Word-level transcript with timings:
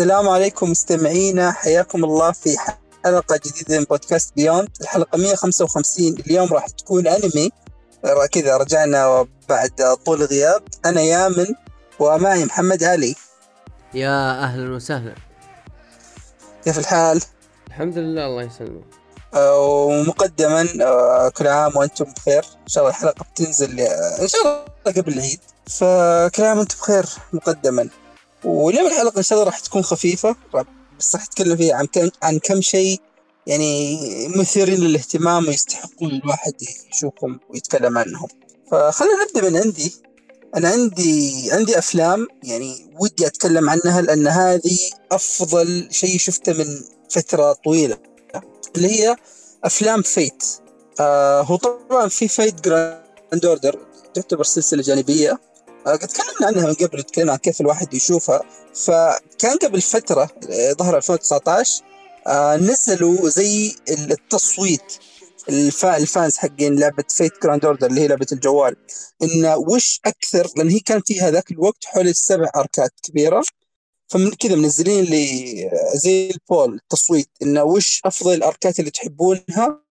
السلام 0.00 0.28
عليكم 0.28 0.70
مستمعينا. 0.70 1.52
حياكم 1.52 2.04
الله 2.04 2.32
في 2.32 2.56
حلقة 3.04 3.40
جديدة 3.46 3.78
من 3.78 3.84
بودكاست 3.84 4.32
بيوند 4.36 4.68
الحلقة 4.80 5.18
155 5.18 6.14
اليوم 6.26 6.48
راح 6.52 6.66
تكون 6.66 7.06
أنمي. 7.06 7.50
كذا 8.32 8.56
رجعنا 8.56 9.26
بعد 9.48 9.96
طول 10.06 10.22
غياب. 10.22 10.62
أنا 10.84 11.00
يامن 11.00 11.46
ومعي 11.98 12.44
محمد 12.44 12.84
علي. 12.84 13.14
يا 13.94 14.42
أهلا 14.42 14.74
وسهلا. 14.74 15.14
كيف 16.64 16.78
الحال؟ 16.78 17.20
الحمد 17.68 17.98
لله 17.98 18.26
الله 18.26 18.42
يسلمك. 18.42 18.84
ومقدما 19.36 20.68
آه، 20.82 21.28
كل 21.28 21.46
عام 21.46 21.76
وأنتم 21.76 22.04
بخير. 22.04 22.44
إن 22.44 22.68
شاء 22.68 22.84
الله 22.84 22.96
الحلقة 22.96 23.24
بتنزل 23.24 23.80
آه، 23.80 24.22
إن 24.22 24.28
شاء 24.28 24.42
الله 24.42 25.02
قبل 25.02 25.12
العيد. 25.12 25.40
فكل 25.66 26.42
عام 26.42 26.58
وأنتم 26.58 26.78
بخير 26.78 27.06
مقدما. 27.32 27.88
واليوم 28.44 28.86
الحلقة 28.86 29.18
إن 29.18 29.22
شاء 29.22 29.38
الله 29.38 29.50
راح 29.50 29.58
تكون 29.58 29.82
خفيفة. 29.82 30.36
بس 30.98 31.14
راح 31.14 31.26
نتكلم 31.26 31.56
فيها 31.56 31.74
عن 31.74 31.86
كم 31.86 32.10
عن 32.22 32.38
كم 32.38 32.60
شيء 32.60 33.00
يعني 33.46 33.98
مثيرين 34.36 34.80
للاهتمام 34.80 35.48
ويستحقون 35.48 36.10
الواحد 36.10 36.54
يشوفهم 36.92 37.40
ويتكلم 37.50 37.98
عنهم. 37.98 38.28
فخلينا 38.70 39.14
نبدأ 39.24 39.50
من 39.50 39.56
عندي. 39.56 39.94
أنا 40.56 40.68
عندي 40.68 41.48
عندي 41.52 41.78
أفلام 41.78 42.28
يعني 42.42 42.90
ودي 43.00 43.26
أتكلم 43.26 43.70
عنها 43.70 44.00
لأن 44.00 44.26
هذه 44.26 44.78
أفضل 45.12 45.88
شيء 45.90 46.18
شفته 46.18 46.52
من 46.52 46.80
فترة 47.10 47.52
طويلة. 47.52 47.98
اللي 48.76 49.00
هي 49.00 49.16
أفلام 49.64 50.02
فيت 50.02 50.44
آه 51.00 51.40
هو 51.40 51.56
طبعا 51.56 52.08
في 52.08 52.28
Fate 52.28 52.60
Grand 52.60 53.44
Order 53.44 53.78
تعتبر 54.14 54.44
سلسلة 54.44 54.82
جانبية. 54.82 55.30
آه 55.30 55.38
قد 55.86 55.98
تكلمنا 55.98 56.46
عنها 56.46 56.66
من 56.66 56.74
قبل 56.74 57.02
تكلمنا 57.02 57.32
عن 57.32 57.38
كيف 57.38 57.60
الواحد 57.60 57.94
يشوفها. 57.94 58.42
فكان 58.74 59.58
قبل 59.62 59.80
فترة 59.80 60.30
آه، 60.50 60.72
ظهر 60.72 60.96
2019 60.96 61.82
آه 62.26 62.56
نزلوا 62.56 63.28
زي 63.28 63.76
التصويت 63.88 64.98
الفا 65.48 65.96
ال 65.96 66.04
fans 66.04 66.36
حقين 66.36 66.78
لعبة 66.78 67.04
Fate 67.08 67.32
Grand 67.42 67.64
Order 67.64 67.86
اللي 67.86 68.00
هي 68.00 68.08
لعبة 68.08 68.26
الجوال. 68.32 68.76
إن 69.22 69.46
وش 69.46 70.00
أكثر 70.04 70.48
لأن 70.56 70.68
هي 70.70 70.80
كان 70.80 71.00
فيها 71.00 71.30
ذاك 71.30 71.50
الوقت 71.50 71.84
حول 71.84 72.08
السبع 72.08 72.50
أركات 72.56 72.92
كبيرة 73.02 73.42
فمن 74.08 74.30
كذا 74.30 74.54
منزلين 74.54 75.04
لي 75.04 75.70
زي 75.94 76.30
ال 76.30 76.39
poll 76.39 76.74
التصويت 76.74 77.28
انه 77.42 77.62
وش 77.62 78.00
أفضل 78.04 78.34
الأركات 78.34 78.80
اللي 78.80 78.90
تحبونها؟ 78.90 79.82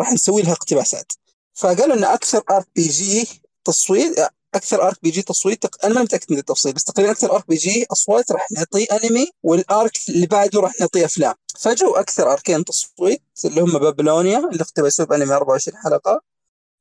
راح 0.00 0.12
نسوي 0.12 0.42
لها 0.42 0.52
اقتباسات. 0.52 1.12
فقالوا 1.54 1.96
إن 1.96 2.04
أكثر 2.04 2.42
arc 2.50 2.64
بيجي 2.76 3.28
تصويت 3.64 4.18
أكثر 4.54 4.82
arc 4.86 4.98
بيجي 5.02 5.22
تصويت 5.22 5.84
أنا 5.84 5.94
ما 5.94 6.02
متأكد 6.02 6.32
من 6.32 6.38
التفصيل 6.38 6.72
بس 6.72 6.84
تقريبا 6.84 7.12
أكثر 7.12 7.34
arc 7.34 7.48
بيجي 7.48 7.86
أصوات 7.92 8.32
راح 8.32 8.46
نعطيه 8.52 8.86
أنمي 8.92 9.30
وال 9.42 9.64
arc 9.64 9.98
اللي 10.08 10.26
بعده 10.26 10.60
راح 10.60 10.72
نعطيه 10.80 11.04
أفلام. 11.04 11.34
فجوا 11.58 12.00
أكثر 12.00 12.32
اركين 12.32 12.64
تصويت 12.64 13.22
اللي 13.44 13.60
هم 13.60 13.78
Babylonia 13.78 14.38
اللي 14.38 14.62
اقتبسوه 14.62 15.06
بأنمي 15.06 15.34
24 15.34 15.78
حلقة 15.78 16.20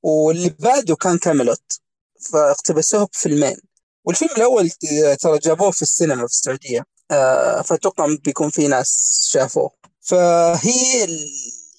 واللي 0.03 0.55
بعده 0.59 0.95
كان 0.95 1.17
Camelot 1.17 1.79
فاقتبسوه 2.19 3.05
بفيلمين. 3.05 3.57
والفيلم 4.05 4.31
الأول 4.37 4.69
ترى 5.19 5.37
جابوه 5.39 5.71
في 5.71 5.81
السينما 5.81 6.27
في 6.27 6.33
السعودية 6.33 6.85
آه 7.11 7.61
فأتوقع 7.61 8.15
بيكون 8.23 8.49
في 8.49 8.67
ناس 8.67 9.21
شافوه. 9.31 9.71
فهي 10.01 11.03
ال... 11.03 11.29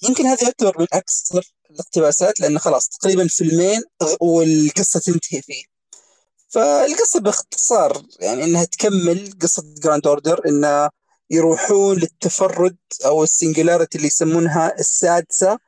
يمكن 0.03 0.27
هذه 0.27 0.45
يعتبر 0.45 0.81
من 0.81 0.87
أكثر 0.93 1.53
الاقتباسات 1.71 2.41
لأنه 2.41 2.59
خلاص 2.59 2.89
تقريبا 2.89 3.27
فيلمين 3.29 3.83
والقصة 4.21 5.01
تنتهي 5.01 5.43
فيه. 5.43 5.72
فالقصة 6.53 7.21
باختصار 7.21 8.03
يعني 8.21 8.45
إنها 8.45 8.65
تكمل 8.65 9.33
قصة 9.43 9.65
Grand 9.83 10.07
Order 10.07 10.41
إنه 10.49 10.91
يروحون 11.31 11.99
للتفرد 11.99 12.77
أو 13.05 13.23
ال 13.23 13.29
singularity 13.29 13.99
اللي 13.99 14.09
يسمونها 14.09 14.75
السادسة 14.79 15.59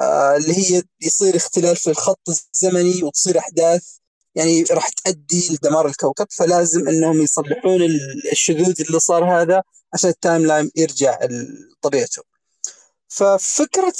آه 0.00 0.36
اللي 0.36 0.54
هي 0.58 0.82
يصير 1.00 1.36
اختلال 1.36 1.76
في 1.76 1.90
الخط 1.90 2.28
الزمني 2.28 3.02
وتصير 3.02 3.38
أحداث 3.38 3.84
يعني 4.34 4.62
راح 4.70 4.88
تؤدي 4.88 5.48
لدمار 5.50 5.86
الكوكب 5.86 6.26
فلازم 6.30 6.88
إنهم 6.88 7.22
يصلحون 7.22 7.82
الشذوذ 8.32 8.80
اللي 8.80 9.00
صار 9.00 9.24
هذا 9.24 9.62
عشان 9.94 10.10
ال 10.10 10.46
timeline 10.46 10.70
يرجع 10.76 11.18
لطبيعته. 11.22 12.22
ففكرة 13.08 13.94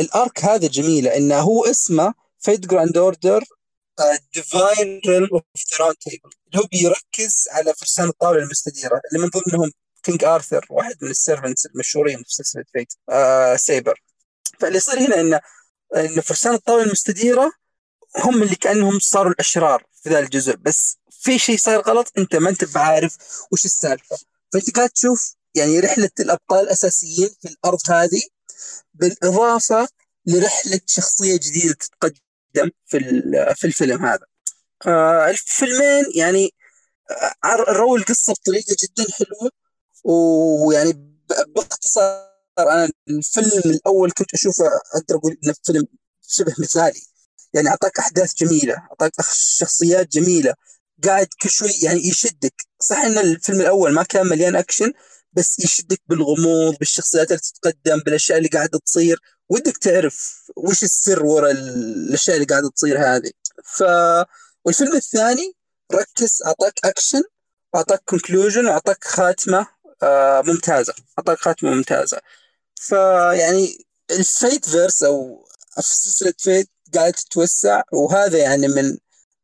ال 0.00 0.11
arc 0.11 0.44
هذا 0.44 0.66
جميلة 0.68 1.16
إنه 1.16 1.38
هو 1.38 1.64
اسمه 1.64 2.14
Fate 2.38 2.66
Grand 2.66 2.96
Order 2.98 3.44
Divine 4.34 5.00
Realm 5.06 5.28
of 5.32 5.42
the 5.72 5.78
Round 5.80 5.96
Table 5.96 6.30
اللي 6.46 6.62
هو 6.62 6.66
بيركز 6.72 7.48
على 7.50 7.74
فرسان 7.74 8.08
الطاولة 8.08 8.42
المستديرة 8.42 9.00
اللي 9.12 9.24
من 9.24 9.28
ضمنهم 9.28 9.72
King 10.02 10.24
Arthur 10.24 10.66
واحد 10.70 10.94
من 11.02 11.10
ال 11.10 11.16
servants 11.16 11.66
المشهورين 11.66 12.18
في 12.18 12.34
سلسلة 12.34 12.64
Fate 12.72 12.92
آه 13.10 13.56
Saber 13.56 14.02
فاللي 14.60 14.76
يصير 14.76 14.98
هنا 14.98 15.20
انه 15.20 15.40
إن 15.96 16.20
فرسان 16.20 16.54
الطاولة 16.54 16.84
المستديرة 16.84 17.52
هم 18.16 18.42
اللي 18.42 18.54
كأنهم 18.56 18.98
صاروا 18.98 19.32
الأشرار 19.32 19.84
في 20.02 20.08
ذا 20.08 20.18
الجزء 20.18 20.56
بس 20.56 20.96
في 21.10 21.38
شيء 21.38 21.56
صاير 21.58 21.80
غلط 21.80 22.12
أنت 22.18 22.36
ما 22.36 22.50
أنت 22.50 22.64
بعارف 22.64 23.16
وش 23.52 23.64
السالفة. 23.64 24.16
فأنت 24.52 24.76
قاعد 24.76 24.90
تشوف 24.90 25.34
يعني 25.54 25.80
رحلة 25.80 26.10
الأبطال 26.20 26.60
الأساسيين 26.64 27.30
في 27.42 27.48
الأرض 27.48 27.78
هذه 27.90 28.22
بالإضافة 28.94 29.88
لرحلة 30.26 30.80
شخصية 30.86 31.36
جديدة 31.36 31.74
تتقدم. 31.74 32.20
في 32.86 33.22
في 33.56 33.66
الفيلم 33.66 34.04
هذا. 34.04 34.26
آه 34.86 35.30
الفيلمين 35.30 36.04
يعني 36.16 36.54
آه، 37.44 37.54
رووا 37.72 37.98
القصة 37.98 38.32
بطريقة 38.32 38.76
جدا 38.84 39.12
حلوة 39.12 39.50
ويعني 40.04 41.16
باختصار 41.56 42.30
أنا 42.58 42.90
الفيلم 43.08 43.62
الأول 43.64 44.10
كنت 44.10 44.34
أشوفه 44.34 44.64
أقدر 44.94 45.16
أقول 45.16 45.36
إنه 45.44 45.54
فيلم 45.64 45.86
شبه 46.28 46.54
مثالي. 46.58 47.00
يعني 47.54 47.68
أعطاك 47.68 47.98
أحداث 47.98 48.34
جميلة 48.34 48.74
أعطاك 48.74 49.12
شخصيات 49.32 50.08
جميلة 50.08 50.54
قاعد 51.04 51.26
كل 51.42 51.50
شوي 51.50 51.70
يعني 51.82 52.00
يشدك. 52.08 52.54
صح 52.80 52.98
إن 52.98 53.18
الفيلم 53.18 53.60
الأول 53.60 53.94
ما 53.94 54.02
كان 54.02 54.26
مليان 54.26 54.56
أكشن 54.56 54.92
بس 55.32 55.58
يشدك 55.58 56.00
بالغموض 56.08 56.76
بالشخصيات 56.78 57.28
اللي 57.28 57.40
تتقدم 57.40 57.98
بالأشياء 58.00 58.38
اللي 58.38 58.48
قاعدة 58.48 58.78
تصير. 58.78 59.20
ودك 59.48 59.76
تعرف 59.76 60.46
وش 60.56 60.82
السر 60.82 61.26
وراء 61.26 61.50
الأشياء 61.50 62.36
اللي 62.36 62.46
قاعدة 62.46 62.70
تصير 62.70 62.98
هذه. 62.98 63.30
ف 63.64 63.82
والفيلم 64.64 64.96
الثاني 64.96 65.52
ركز 65.94 66.42
أعطاك 66.46 66.74
أكشن 66.84 67.22
واعطاك 67.74 68.02
conclusion 68.04 68.66
واعطاك 68.66 69.04
خاتمة 69.04 69.66
آه 70.02 70.42
ممتازة. 70.42 70.94
أعطاك 71.18 71.38
خاتمة 71.38 71.70
ممتازة. 71.70 72.20
فيعني 72.74 73.86
ال 74.10 74.22
Fate 74.22 74.68
verse 74.68 75.02
أو 75.02 75.48
سلسله 75.80 76.34
Fate 76.38 76.70
قاعدة 76.94 77.10
تتوسع. 77.10 77.82
وهذا 77.92 78.38
يعني 78.38 78.68
من 78.68 78.98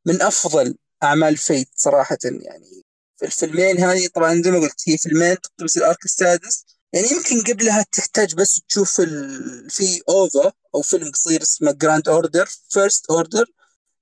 من 0.06 0.22
أفضل 0.22 0.74
أعمال 1.02 1.36
Fate 1.36 1.68
صراحة 1.76 2.18
يعني. 2.24 2.85
الفيلمين 3.22 3.78
هذه 3.78 4.08
طبعا 4.14 4.42
زي 4.44 4.50
ما 4.50 4.58
قلت 4.58 4.88
هي 4.88 4.98
فيلمين 4.98 5.36
تقتبس 5.40 5.76
ال 5.76 5.83
arc 5.83 6.04
السادس 6.04 6.64
يعني 6.92 7.06
يمكن 7.10 7.52
قبلها 7.52 7.84
تحتاج 7.92 8.34
بس 8.34 8.60
تشوف 8.68 9.00
ال... 9.00 9.70
في 9.70 10.02
OVA 10.08 10.52
أو 10.74 10.82
فيلم 10.82 11.10
قصير 11.10 11.42
اسمه 11.42 11.72
Grand 11.72 12.08
Order 12.08 12.48
First 12.68 13.10
Order 13.10 13.46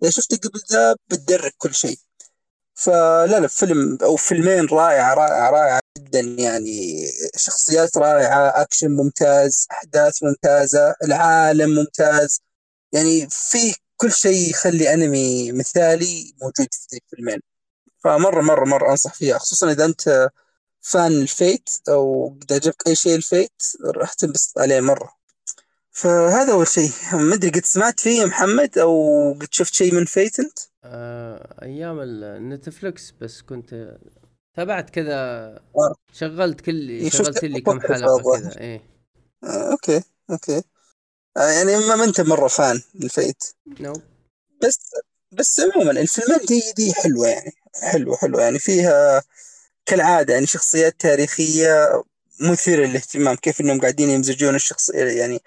إذا 0.02 0.10
شفته 0.10 0.36
قبل 0.36 0.60
ذا 0.72 0.96
بتدرك 1.10 1.54
كل 1.58 1.74
شيء. 1.74 1.98
فلا 2.74 3.40
لا 3.40 3.46
فيلم 3.48 3.98
أو 4.02 4.16
فيلمين 4.16 4.66
رائعه 4.66 5.14
رائعه 5.14 5.50
رائعه 5.50 5.80
جدا 5.98 6.20
يعني 6.20 7.06
شخصيات 7.36 7.96
رائعة 7.96 8.62
اكشن 8.62 8.90
ممتاز 8.90 9.66
أحداث 9.72 10.22
ممتازة 10.22 10.94
العالم 11.04 11.70
ممتاز. 11.74 12.40
يعني 12.92 13.28
في 13.30 13.74
كل 13.96 14.12
شيء 14.12 14.50
يخلي 14.50 14.94
أنمي 14.94 15.52
مثالي 15.52 16.34
موجود 16.42 16.68
في 16.90 16.96
الفيلمين 16.96 17.40
فمرة 18.04 18.42
مرة 18.42 18.64
مرة 18.64 18.90
أنصح 18.90 19.14
فيها 19.14 19.38
خصوصا 19.38 19.70
إذا 19.72 19.84
أنت 19.84 20.30
fan 20.80 21.12
ال 21.12 21.24
Fate 21.24 21.70
أو 21.88 22.28
قد 22.40 22.52
عجبك 22.52 22.86
أي 22.86 22.94
شيء 22.94 23.14
ال 23.14 23.24
Fate 23.24 23.62
راح 23.84 24.12
تنبسط 24.12 24.58
عليه 24.58 24.80
مرة. 24.80 25.10
فهذا 25.90 26.52
أول 26.52 26.68
شيء. 26.68 26.90
ما 27.12 27.34
أدري 27.34 27.50
قد 27.50 27.64
سمعت 27.64 28.00
فيه 28.00 28.20
يا 28.20 28.26
محمد؟ 28.26 28.78
أو 28.78 29.32
قد 29.40 29.48
شفت 29.50 29.74
شيء 29.74 29.94
من 29.94 30.04
Fate 30.04 30.40
أنت؟ 30.40 30.58
آه 30.84 31.62
أيام 31.62 32.00
ال 32.00 32.14
Netflix 32.14 33.10
بس 33.20 33.42
كنت 33.42 33.98
تابعت 34.56 34.90
كذا 34.90 35.14
آه. 35.76 35.94
شغلت 36.12 36.60
كل 36.60 36.88
إيه، 36.88 37.10
شغلت 37.10 37.44
لي 37.44 37.60
كم 37.60 37.80
حلقة 37.80 38.38
كذا 38.38 38.60
إيه. 38.60 38.82
آه 39.44 39.70
okay 39.72 40.02
okay. 40.30 40.62
آه، 41.36 41.50
يعني 41.50 41.76
ما 41.76 42.04
أنت 42.04 42.20
مرة 42.20 42.48
fan 42.48 42.82
لل 42.94 43.09
Fate. 43.09 43.44
no 43.80 43.92
بس 44.62 44.78
بس 45.32 45.60
عموما 45.60 45.90
الفيلمين 45.90 46.46
دي 46.46 46.62
دي 46.76 46.94
حلوة 46.94 47.28
يعني. 47.28 47.52
حلوة 47.82 48.16
حلوة 48.16 48.42
يعني 48.42 48.58
فيها 48.58 49.22
كالعادة 49.86 50.34
يعني 50.34 50.46
شخصيات 50.46 51.00
تاريخية 51.00 52.02
مثيرة 52.40 52.86
للاهتمام 52.86 53.36
كيف 53.36 53.60
إنهم 53.60 53.80
قاعدين 53.80 54.10
يمزجون 54.10 54.54
الشخصيه 54.54 55.04
يعني 55.04 55.40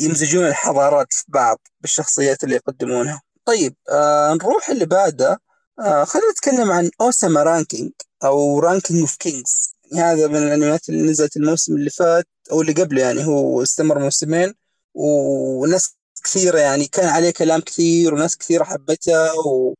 يمزجون 0.00 0.46
الحضارات 0.46 1.12
في 1.12 1.24
بعض 1.28 1.60
بالشخصيات 1.80 2.44
اللي 2.44 2.54
يقدمونها. 2.54 3.22
طيب 3.44 3.74
آه 3.90 4.34
نروح 4.34 4.70
اللي 4.70 4.86
بعده. 4.86 5.40
آه 5.80 6.04
خلينا 6.04 6.30
نتكلم 6.30 6.70
عن 6.70 6.90
Ousama 7.00 7.42
Ranking 7.42 7.90
أو 8.24 8.58
Ranking 8.60 9.00
of 9.00 9.16
Kings 9.16 9.74
هذا 9.94 10.26
من 10.26 10.36
الأنميات 10.36 10.88
اللي 10.88 11.02
نزلت 11.10 11.36
الموسم 11.36 11.76
اللي 11.76 11.90
فات 11.90 12.28
أو 12.52 12.60
اللي 12.62 12.72
قبله 12.72 13.02
يعني 13.02 13.26
هو 13.26 13.62
استمر 13.62 13.98
موسمين 13.98 14.54
وناس 14.94 15.96
كثيرة 16.24 16.58
يعني 16.58 16.86
كان 16.86 17.06
عليه 17.08 17.30
كلام 17.30 17.60
كثير 17.60 18.14
وناس 18.14 18.36
كثيرة 18.36 18.64
حبته 18.64 19.38
و... 19.46 19.74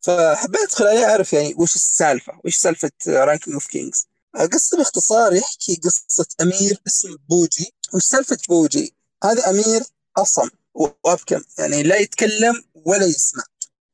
فحبيت 0.00 0.60
أدخل 0.60 0.86
عليه 0.86 1.04
أعرف 1.04 1.32
يعني 1.32 1.54
وش 1.58 1.74
السالفة 1.74 2.32
وش 2.44 2.56
سالفة 2.56 2.90
Ranking 3.06 3.54
of 3.54 3.66
Kings 3.66 4.06
القصة 4.40 4.76
باختصار 4.76 5.34
يحكي 5.34 5.80
قصة 5.84 6.26
أمير 6.40 6.80
اسمه 6.86 7.18
بوجي. 7.28 7.74
وش 7.94 8.02
سالفة 8.02 8.38
بوجي؟ 8.48 8.94
هذا 9.24 9.50
أمير 9.50 9.82
أصم 10.16 10.48
وأبكم 10.74 11.40
يعني 11.58 11.82
لا 11.82 11.96
يتكلم 11.96 12.64
ولا 12.74 13.04
يسمع. 13.04 13.42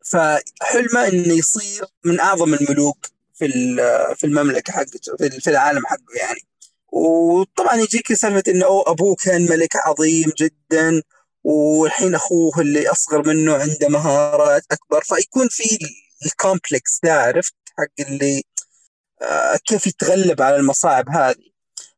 فحلمه 0.05 1.08
إنه 1.08 1.35
يصير 1.35 1.85
من 2.05 2.20
أعظم 2.20 2.55
الملوك 2.55 3.06
في 3.35 3.47
في 4.17 4.25
المملكة 4.25 4.73
حقته 4.73 5.17
في 5.41 5.50
العالم 5.50 5.87
حقه 5.87 6.14
يعني. 6.17 6.41
وطبعا 6.93 7.76
يجيك 7.76 8.12
سالفة 8.12 8.43
إنه 8.49 8.85
أبوه 8.87 9.14
كان 9.14 9.43
ملك 9.43 9.76
عظيم 9.76 10.32
جدا. 10.38 11.03
والحين 11.46 12.14
أخوه 12.14 12.60
اللي 12.60 12.88
أصغر 12.90 13.28
منه 13.28 13.54
عنده 13.54 13.88
مهارات 13.88 14.62
أكبر 14.70 15.04
فيكون 15.04 15.48
في 15.48 15.78
الكومبلكس 16.26 17.00
ده 17.02 17.12
عرفت؟ 17.22 17.54
حق 17.78 18.06
اللي 18.08 18.43
آه، 19.22 19.56
كيف 19.56 19.87
يتغلب 19.87 20.43
على 20.43 20.56
المصاعب 20.56 21.08
هذه. 21.08 21.46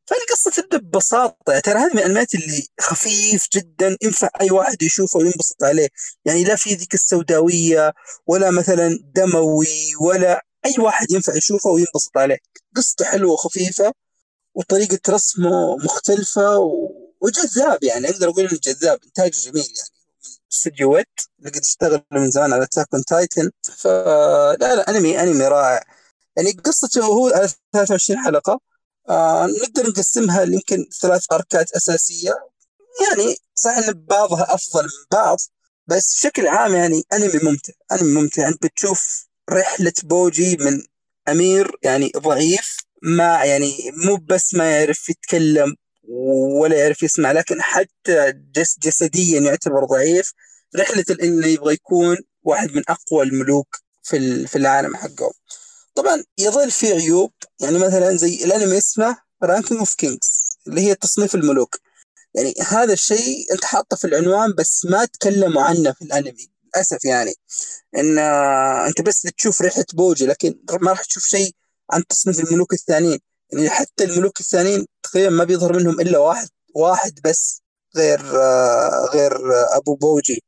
فالقصة 0.06 0.50
تبدأ 0.62 0.78
ببساطة 0.78 1.60
ترى 1.60 1.78
هذه 1.78 1.92
من 1.92 1.98
الأنميات 1.98 2.34
اللي 2.34 2.66
خفيف 2.80 3.46
جدا 3.54 3.96
ينفع 4.02 4.28
أي 4.40 4.50
واحد 4.50 4.82
يشوفه 4.82 5.18
وينبسط 5.18 5.64
عليه. 5.64 5.88
يعني 6.24 6.44
لا 6.44 6.56
في 6.56 6.74
ذيك 6.74 6.94
السوداوية 6.94 7.94
ولا 8.26 8.50
مثلا 8.50 8.98
دموي 9.14 9.94
ولا 10.00 10.44
أي 10.66 10.74
واحد 10.78 11.10
ينفع 11.10 11.34
يشوفه 11.36 11.70
وينبسط 11.70 12.16
عليه. 12.18 12.38
قصته 12.76 13.04
حلوة 13.04 13.32
وخفيفة 13.32 13.92
وطريقة 14.54 15.00
رسمه 15.08 15.76
مختلفة 15.76 16.58
وجذاب 17.20 17.84
يعني 17.84 18.08
أقدر 18.10 18.28
أقول 18.28 18.44
إنه 18.44 18.58
جذاب 18.62 18.98
إنتاجه 19.04 19.30
جميل 19.40 19.64
يعني. 19.76 19.90
استوديو 20.52 20.92
Wit 20.94 21.06
اللي 21.38 21.50
قد 21.50 21.60
اشتغل 21.60 22.02
من 22.12 22.30
زمان 22.30 22.52
على 22.52 22.66
Attack 22.66 22.86
on 22.94 23.04
Titan 23.04 23.50
فلا 23.78 24.56
لا 24.60 24.90
أنمي 24.90 25.22
أنمي 25.22 25.44
رائع. 25.46 25.82
يعني 26.36 26.52
قصته 26.52 27.04
هو 27.04 27.28
على 27.28 27.48
23 27.72 28.20
حلقة. 28.24 28.60
آه 29.08 29.46
نقدر 29.46 29.88
نقسمها 29.88 30.42
يمكن 30.42 30.86
ثلاث 31.00 31.24
أركات 31.32 31.72
أساسية. 31.72 32.32
يعني 33.08 33.36
صحيح 33.54 33.78
إن 33.78 33.92
بعضها 33.92 34.54
أفضل 34.54 34.82
من 34.84 35.06
بعض 35.12 35.38
بس 35.86 36.14
بشكل 36.14 36.46
عام 36.46 36.74
يعني 36.74 37.02
أنمي 37.12 37.40
ممتع 37.42 37.72
أنمي 37.92 38.12
ممتع. 38.12 38.48
أنت 38.48 38.66
بتشوف 38.66 39.26
رحلة 39.50 39.92
بوجي 40.04 40.56
من 40.56 40.82
أمير 41.28 41.76
يعني 41.82 42.12
ضعيف 42.16 42.76
ما 43.02 43.44
يعني 43.44 43.92
مو 44.04 44.16
بس 44.16 44.54
ما 44.54 44.70
يعرف 44.78 45.08
يتكلم 45.08 45.76
ولا 46.08 46.76
يعرف 46.76 47.02
يسمع 47.02 47.32
لكن 47.32 47.62
حتى 47.62 48.32
جس 48.56 48.78
جسديا 48.78 49.40
يعتبر 49.40 49.84
ضعيف. 49.84 50.32
رحلة 50.76 51.04
انه 51.22 51.46
يبغى 51.46 51.74
يكون 51.74 52.16
واحد 52.44 52.72
من 52.76 52.82
أقوى 52.88 53.24
الملوك 53.24 53.76
في 54.02 54.46
في 54.46 54.56
العالم 54.58 54.96
حقه 54.96 55.32
طبعا 55.94 56.24
يظل 56.38 56.70
في 56.70 56.92
عيوب 56.92 57.32
يعني 57.60 57.78
مثلا 57.78 58.16
زي 58.16 58.44
الأنمي 58.44 58.78
اسمه 58.78 59.16
Ranking 59.42 59.80
of 59.80 59.94
Kings 59.94 60.42
اللي 60.68 60.80
هي 60.80 60.94
تصنيف 60.94 61.34
الملوك. 61.34 61.80
يعني 62.34 62.54
هذا 62.68 62.92
الشيء 62.92 63.52
أنت 63.52 63.64
حاطه 63.64 63.96
في 63.96 64.06
العنوان 64.06 64.54
بس 64.58 64.84
ما 64.84 65.04
تكلموا 65.04 65.62
عنه 65.62 65.92
في 65.92 66.02
الأنمي 66.02 66.48
للأسف 66.64 67.04
يعني. 67.04 67.34
إن 67.96 68.18
أنت 68.88 69.00
بس 69.02 69.22
تشوف 69.22 69.62
ريحة 69.62 69.84
بوجي 69.94 70.26
لكن 70.26 70.54
ما 70.80 70.90
راح 70.90 71.04
تشوف 71.04 71.24
شيء 71.24 71.52
عن 71.92 72.06
تصنيف 72.06 72.40
الملوك 72.40 72.72
الثانيين. 72.72 73.18
يعني 73.52 73.70
حتى 73.70 74.04
الملوك 74.04 74.40
الثانيين 74.40 74.86
تقريبا 75.02 75.30
ما 75.30 75.44
بيظهر 75.44 75.72
منهم 75.72 76.00
إلا 76.00 76.18
واحد 76.18 76.48
واحد 76.74 77.20
بس 77.24 77.62
غير 77.96 78.20
غير 79.14 79.32
أبو 79.76 79.94
بوجي. 79.94 80.42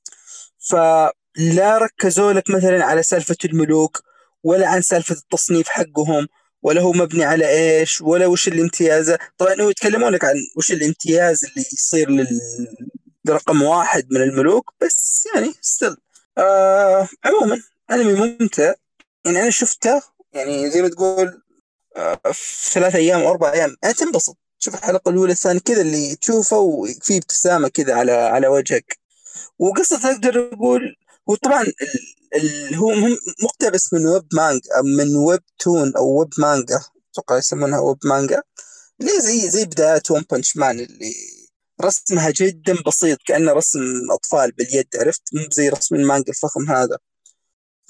فلا 0.58 1.79
ركزوا 1.79 2.32
لك 2.32 2.50
مثلا 2.50 2.85
على 2.85 3.02
سالفة 3.02 3.37
الملوك 3.44 4.02
ولا 4.44 4.69
عن 4.69 4.82
سالفة 4.82 5.14
التصنيف 5.14 5.69
حقهم 5.69 6.29
ولا 6.62 6.81
هو 6.81 6.93
مبني 6.93 7.25
على 7.25 7.49
إيش 7.49 8.00
ولا 8.00 8.26
وش 8.26 8.49
الامتياز. 8.49 9.17
طبعا 9.38 9.55
هو 9.61 9.70
يتكلمون 9.70 10.12
لك 10.12 10.25
عن 10.25 10.35
وش 10.56 10.73
الامتياز 10.73 11.44
اللي 11.44 11.67
يصير 11.73 12.11
لل... 12.11 12.41
لرقم 13.25 13.62
واحد 13.62 14.06
من 14.11 14.23
الملوك 14.23 14.70
بس 14.82 15.29
يعني 15.35 15.55
ستيل 15.61 15.97
آه 16.38 17.08
عموما 17.25 17.62
أنمي 17.91 18.12
ممتع. 18.12 18.75
يعني 19.25 19.43
أنا 19.43 19.50
شفته 19.50 20.02
يعني 20.32 20.70
زي 20.70 20.82
ما 20.82 20.88
تقول 20.88 21.29
آه 21.29 21.43
في 22.32 22.70
ثلاث 22.73 22.94
أيام 22.97 23.20
أو 23.20 23.31
أربع 23.31 23.52
أيام. 23.52 23.76
يعني 23.82 23.94
تنبسط. 23.94 24.37
تشوف 24.61 24.75
الحلقة 24.75 25.11
الأولى 25.11 25.32
الثانية 25.32 25.61
كذا 25.61 25.81
اللي 25.81 26.17
تشوفه 26.17 26.58
وفي 26.58 27.17
ابتسامة 27.17 27.69
كذا 27.69 27.94
على 27.94 28.12
على 28.12 28.49
وجهك. 28.49 28.99
وقصة 29.58 30.11
أقدر 30.12 30.50
أقول 30.52 30.97
وطبعا. 31.26 31.64
هو 32.75 32.94
مقتبس 33.43 33.93
من 33.93 34.06
web 34.06 34.26
manga 34.32 34.70
من 34.85 35.17
webtoon 35.17 35.97
أو 35.97 36.19
web 36.19 36.29
manga 36.38 36.81
أتوقع 37.12 37.38
يسمونها 37.38 37.79
web 37.81 37.99
manga. 38.05 38.43
اللي 39.00 39.20
زي 39.20 39.50
زي 39.50 39.64
بدايات 39.64 40.11
One 40.11 40.25
Punch 40.32 40.56
Man 40.56 40.81
اللي 40.81 41.14
رسمها 41.82 42.31
جدا 42.31 42.76
بسيط 42.87 43.19
كأنه 43.26 43.52
رسم 43.52 43.81
أطفال 44.11 44.52
باليد 44.52 44.88
عرفت؟ 44.97 45.23
مو 45.35 45.43
زي 45.52 45.69
رسم 45.69 45.94
المانجا 45.94 46.31
الفخم 46.31 46.70
هذا. 46.70 46.99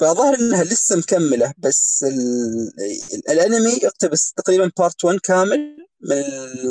فظهر 0.00 0.34
إنها 0.34 0.64
لسه 0.64 0.96
مكملة 0.96 1.54
بس 1.58 2.04
ال... 2.08 2.72
الأنمي 3.30 3.86
اقتبس 3.86 4.32
تقريبا 4.32 4.70
part 4.78 5.04
1 5.04 5.18
كامل 5.18 5.76
من 6.00 6.22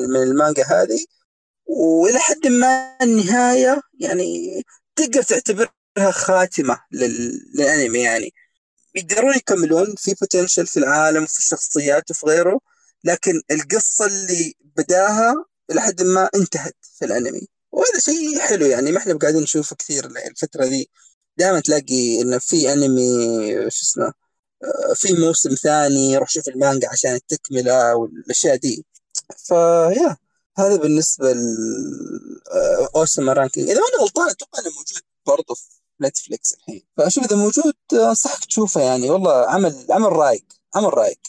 من 0.09 0.23
المانجا 0.23 0.63
هذه 0.63 1.05
وإلى 1.65 2.19
حد 2.19 2.47
ما 2.47 2.97
النهاية 3.01 3.81
يعني 3.99 4.61
تقدر 4.95 5.21
تعتبر 5.23 5.69
خاتمة 6.11 6.79
للأنمي 6.91 7.99
يعني. 7.99 8.33
يقدرون 8.95 9.35
يكملون 9.35 9.95
في 9.97 10.13
بوتنشل 10.13 10.67
في 10.67 10.77
العالم 10.77 11.23
وفي 11.23 11.39
الشخصيات 11.39 12.11
وفي 12.11 12.25
غيره 12.25 12.59
لكن 13.03 13.41
القصة 13.51 14.05
اللي 14.05 14.53
بداها 14.61 15.33
إلى 15.71 15.81
حد 15.81 16.01
ما 16.01 16.29
انتهت 16.35 16.75
في 16.99 17.05
الأنمي. 17.05 17.47
وهذا 17.71 17.99
شيء 17.99 18.39
حلو 18.39 18.65
يعني 18.65 18.91
ما 18.91 18.97
إحنا 18.97 19.17
قاعدين 19.17 19.41
نشوفه 19.41 19.75
كثير 19.75 20.05
الفترة 20.05 20.65
دي 20.65 20.89
دائما 21.39 21.59
تلاقي 21.59 22.21
إنه 22.21 22.37
في 22.37 22.73
أنمي 22.73 23.51
شو 23.69 23.83
اسمه 23.83 24.13
آه، 24.63 24.93
في 24.95 25.13
موسم 25.13 25.55
ثاني 25.55 26.17
روح 26.17 26.29
شوف 26.29 26.47
المانجا 26.47 26.89
عشان 26.89 27.13
التكملة 27.15 27.95
والأشياء 27.95 28.55
دي. 28.55 28.85
فيا 29.37 30.17
هذا 30.57 30.75
بالنسبة 30.75 31.33
ل 31.33 31.39
Ousama 32.95 33.29
Ranking. 33.29 33.69
إذا 33.69 33.79
أنا 33.79 34.03
غلطان 34.03 34.29
أتوقع 34.29 34.59
إنه 34.59 34.69
موجود 34.69 35.01
برضه 35.25 35.55
في 35.55 35.63
Netflix 36.01 36.53
الحين. 36.53 36.83
فأشوف 36.97 37.23
إذا 37.25 37.35
موجود 37.35 37.73
أنصحك 37.93 38.45
تشوفه 38.45 38.81
يعني. 38.81 39.09
والله 39.09 39.49
عمل 39.49 39.85
عمل 39.89 40.11
رايق 40.11 40.45
عمل 40.75 40.93
رايق. 40.93 41.19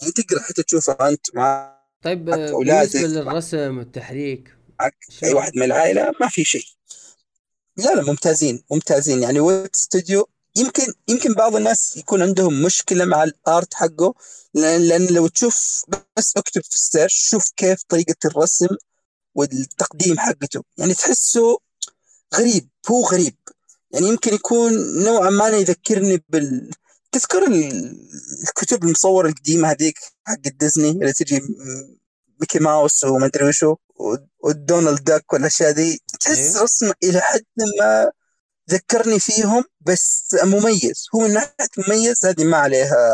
يعني 0.00 0.12
تقدر 0.12 0.40
حتى 0.40 0.62
تشوفه 0.62 1.08
أنت 1.08 1.26
مع 1.34 1.82
طيب 2.02 2.24
بالنسبة 2.24 3.00
للرسم 3.00 3.78
والتحريك 3.78 4.56
أي 5.24 5.34
واحد 5.34 5.52
من 5.56 5.62
العائلة 5.62 6.12
ما 6.20 6.28
في 6.28 6.44
شيء. 6.44 6.64
لا 7.76 7.94
لا 7.94 8.02
ممتازين 8.02 8.62
ممتازين. 8.70 9.22
يعني 9.22 9.40
Wit 9.40 9.76
Studio 9.76 10.28
يمكن 10.56 10.92
يمكن 11.08 11.34
بعض 11.34 11.56
الناس 11.56 11.96
يكون 11.96 12.22
عندهم 12.22 12.62
مشكلة 12.62 13.04
مع 13.04 13.24
ال 13.24 13.37
art 13.37 13.74
حقه 13.74 14.14
لأن, 14.54 14.80
لأن 14.80 15.06
لو 15.06 15.26
تشوف 15.26 15.84
بس 16.16 16.36
اكتب 16.36 16.62
في 16.62 16.74
ال 16.74 16.80
search 16.80 17.14
شوف 17.30 17.50
كيف 17.56 17.82
طريقة 17.88 18.14
الرسم 18.24 18.68
والتقديم 19.34 20.18
حقته. 20.18 20.62
يعني 20.78 20.94
تحسه 20.94 21.58
غريب 22.34 22.68
هو 22.90 23.04
غريب. 23.06 23.36
يعني 23.90 24.08
يمكن 24.08 24.34
يكون 24.34 24.72
نوعا 25.04 25.30
ما 25.30 25.48
يذكرني 25.48 26.24
بال 26.28 26.70
تذكر 27.12 27.46
الكتب 28.48 28.84
المصورة 28.84 29.28
القديمة 29.28 29.70
هذيك 29.70 29.98
حق 30.26 30.34
ديزني 30.40 30.90
اللي 30.90 31.12
تجي 31.12 31.42
Mickey 32.40 32.58
Mouse 32.58 33.04
وما 33.04 33.26
أدري 33.26 33.48
وشو 33.48 33.76
و 34.40 34.49
Donald 34.49 35.04
Duck 35.04 35.32
والأشياء 35.32 35.72
دي. 35.72 36.01
تحس 36.22 36.56
إيه. 36.56 36.62
رسم 36.62 36.92
إلى 37.02 37.20
حد 37.20 37.44
ما 37.80 38.10
ذكرني 38.70 39.20
فيهم 39.20 39.64
بس 39.80 40.36
مميز. 40.44 41.06
هو 41.14 41.20
من 41.20 41.32
ناحية 41.32 41.52
مميز 41.78 42.26
هذه 42.26 42.44
ما 42.44 42.56
عليها 42.56 43.08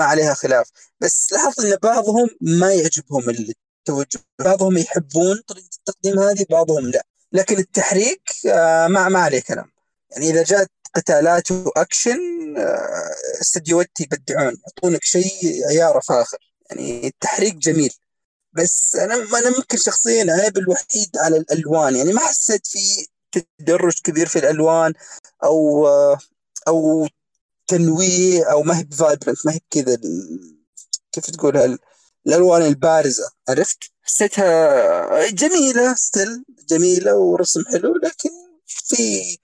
ما 0.00 0.06
عليها 0.06 0.34
خلاف. 0.34 0.70
بس 1.00 1.32
لاحظت 1.32 1.60
إن 1.60 1.76
بعضهم 1.82 2.28
ما 2.40 2.72
يعجبهم 2.72 3.30
التوجه 3.30 4.20
بعضهم 4.38 4.78
يحبون 4.78 5.42
طريقة 5.46 5.68
التقديم 5.78 6.18
هذه 6.18 6.46
بعضهم 6.50 6.86
لا. 6.86 7.06
لكن 7.32 7.58
التحريك 7.58 8.30
آه، 8.46 8.86
ما 8.86 9.08
ما 9.08 9.18
عليه 9.18 9.40
كلام. 9.40 9.72
يعني 10.10 10.30
إذا 10.30 10.42
جات 10.42 10.70
قتالات 10.94 11.50
وأكشن 11.50 12.18
آه، 12.58 13.10
استديوهات 13.40 14.00
يبدعون 14.00 14.56
يعطونك 14.66 15.04
شيء 15.04 15.66
عياره 15.68 16.00
فاخر. 16.00 16.38
يعني 16.70 17.06
التحريك 17.06 17.54
جميل. 17.54 17.94
بس 18.52 18.96
أنا 18.96 19.14
أنا 19.14 19.50
ممكن 19.58 19.78
شخصيا 19.78 20.26
عيب 20.32 20.58
الوحيد 20.58 21.10
على 21.16 21.36
الألوان 21.36 21.96
يعني 21.96 22.12
ما 22.12 22.20
حسيت 22.20 22.66
في 22.66 23.06
تدرج 23.58 23.94
كبير 24.04 24.26
في 24.28 24.38
الألوان 24.38 24.92
أو 25.44 25.86
أو 26.68 27.08
تنويع 27.66 28.52
أو 28.52 28.62
ما 28.62 28.78
هي 28.78 28.86
vibrant 28.92 29.46
ما 29.46 29.52
هي 29.52 29.60
كذا 29.70 29.98
كيف 31.12 31.30
تقولها؟ 31.30 31.78
الألوان 32.26 32.62
البارزة 32.62 33.30
عرفت؟ 33.48 33.78
حسيتها 34.02 35.30
جميلة 35.30 35.94
style 35.94 36.44
جميلة 36.68 37.14
ورسم 37.14 37.64
حلو 37.72 37.94
لكن 38.04 38.30
في 38.66 39.38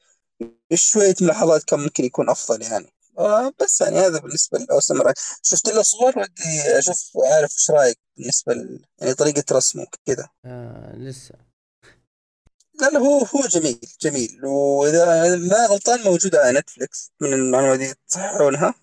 شوية 0.75 1.15
ملاحظات 1.21 1.65
كان 1.65 1.81
ممكن 1.81 2.05
يكون 2.05 2.31
أفضل 2.31 2.63
يعني. 2.63 2.98
آه 3.19 3.53
بس 3.61 3.81
يعني 3.81 3.99
هذا 3.99 4.19
بالنسبة 4.19 4.59
ل 4.59 4.65
Ousama 4.65 5.03
شفت 5.43 5.69
له 5.69 5.83
صور 5.83 6.19
ودي 6.19 6.79
أشوف 6.79 7.11
عارف 7.25 7.53
إيش 7.53 7.71
رأيك 7.71 7.99
بالنسبة 8.17 8.55
ل... 8.55 8.85
يعني 8.99 9.15
طريقة 9.15 9.45
رسمه 9.53 9.87
كذا 10.07 10.29
آه 10.45 10.97
لسه. 10.97 11.35
لا 12.81 12.91
لا 12.91 12.99
هو 12.99 13.19
هو 13.19 13.47
جميل 13.47 13.81
جميل. 14.01 14.45
وإذا 14.45 15.37
ما 15.37 15.67
غلطان 15.67 16.01
موجود 16.03 16.37
على 16.37 16.59
نتفلكس 16.59 17.13
من 17.21 17.33
المعلومات 17.33 17.79
دي 17.79 17.95
تصححونها 18.09 18.75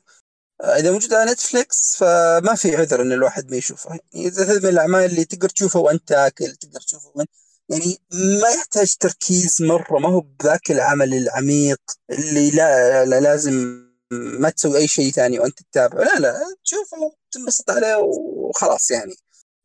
إذا 0.63 0.91
موجود 0.91 1.13
على 1.13 1.31
نتفلكس 1.31 1.95
فما 1.97 2.55
في 2.55 2.75
عذر 2.75 3.01
إن 3.01 3.11
الواحد 3.11 3.51
ما 3.51 3.57
يشوفه. 3.57 3.89
يعني 3.89 4.27
إذا 4.27 4.43
هذا 4.43 4.59
من 4.59 4.69
الأعمال 4.69 5.05
اللي 5.05 5.25
تقدر 5.25 5.49
تشوفه 5.49 5.79
وأنت 5.79 6.07
تاكل 6.07 6.55
تقدر 6.55 6.79
تشوفه 6.79 7.11
وأنت 7.15 7.29
يعني 7.69 7.97
ما 8.41 8.49
يحتاج 8.49 8.95
تركيز 8.99 9.61
مرة. 9.61 9.99
ما 9.99 10.09
هو 10.09 10.19
بذاك 10.21 10.71
العمل 10.71 11.13
العميق 11.13 11.81
اللي 12.09 12.51
لا, 12.51 13.05
لا 13.05 13.19
لازم 13.19 13.84
ما 14.11 14.49
تسوي 14.49 14.77
أي 14.77 14.87
شيء 14.87 15.11
ثاني 15.11 15.39
وأنت 15.39 15.59
تتابعه. 15.61 16.03
لا 16.03 16.19
لا 16.19 16.55
تشوفه 16.63 17.15
تنبسط 17.31 17.69
عليه 17.69 17.95
وخلاص 17.95 18.91
يعني. 18.91 19.15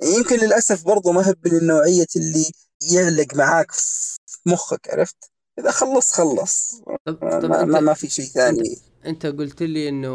يمكن 0.03 0.37
للأسف 0.37 0.85
برضه 0.85 1.13
ما 1.13 1.29
هو 1.29 1.35
من 1.45 1.57
النوعيه 1.57 2.07
اللي 2.17 2.51
يعلق 2.93 3.35
معاك 3.35 3.73
في 3.73 4.41
مخك 4.47 4.91
عرفت؟ 4.91 5.17
إذا 5.59 5.71
خلص 5.71 6.13
خلص. 6.13 6.81
طب 7.05 7.15
طب 7.43 7.45
ما, 7.45 7.81
ما, 7.81 7.95
في 7.95 8.09
شيء 8.09 8.25
ثاني. 8.25 8.79
أنت 9.07 9.27
قلت 9.27 9.63
لي 9.63 9.89
إنه 9.89 10.11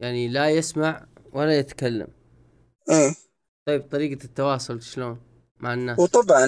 يعني 0.00 0.28
لا 0.28 0.50
يسمع 0.50 1.06
ولا 1.32 1.58
يتكلم. 1.58 2.08
إيه. 2.90 3.14
طيب 3.66 3.88
طريقة 3.90 4.24
التواصل 4.24 4.82
شلون 4.82 5.20
مع 5.60 5.74
الناس؟ 5.74 5.98
وطبعا 5.98 6.46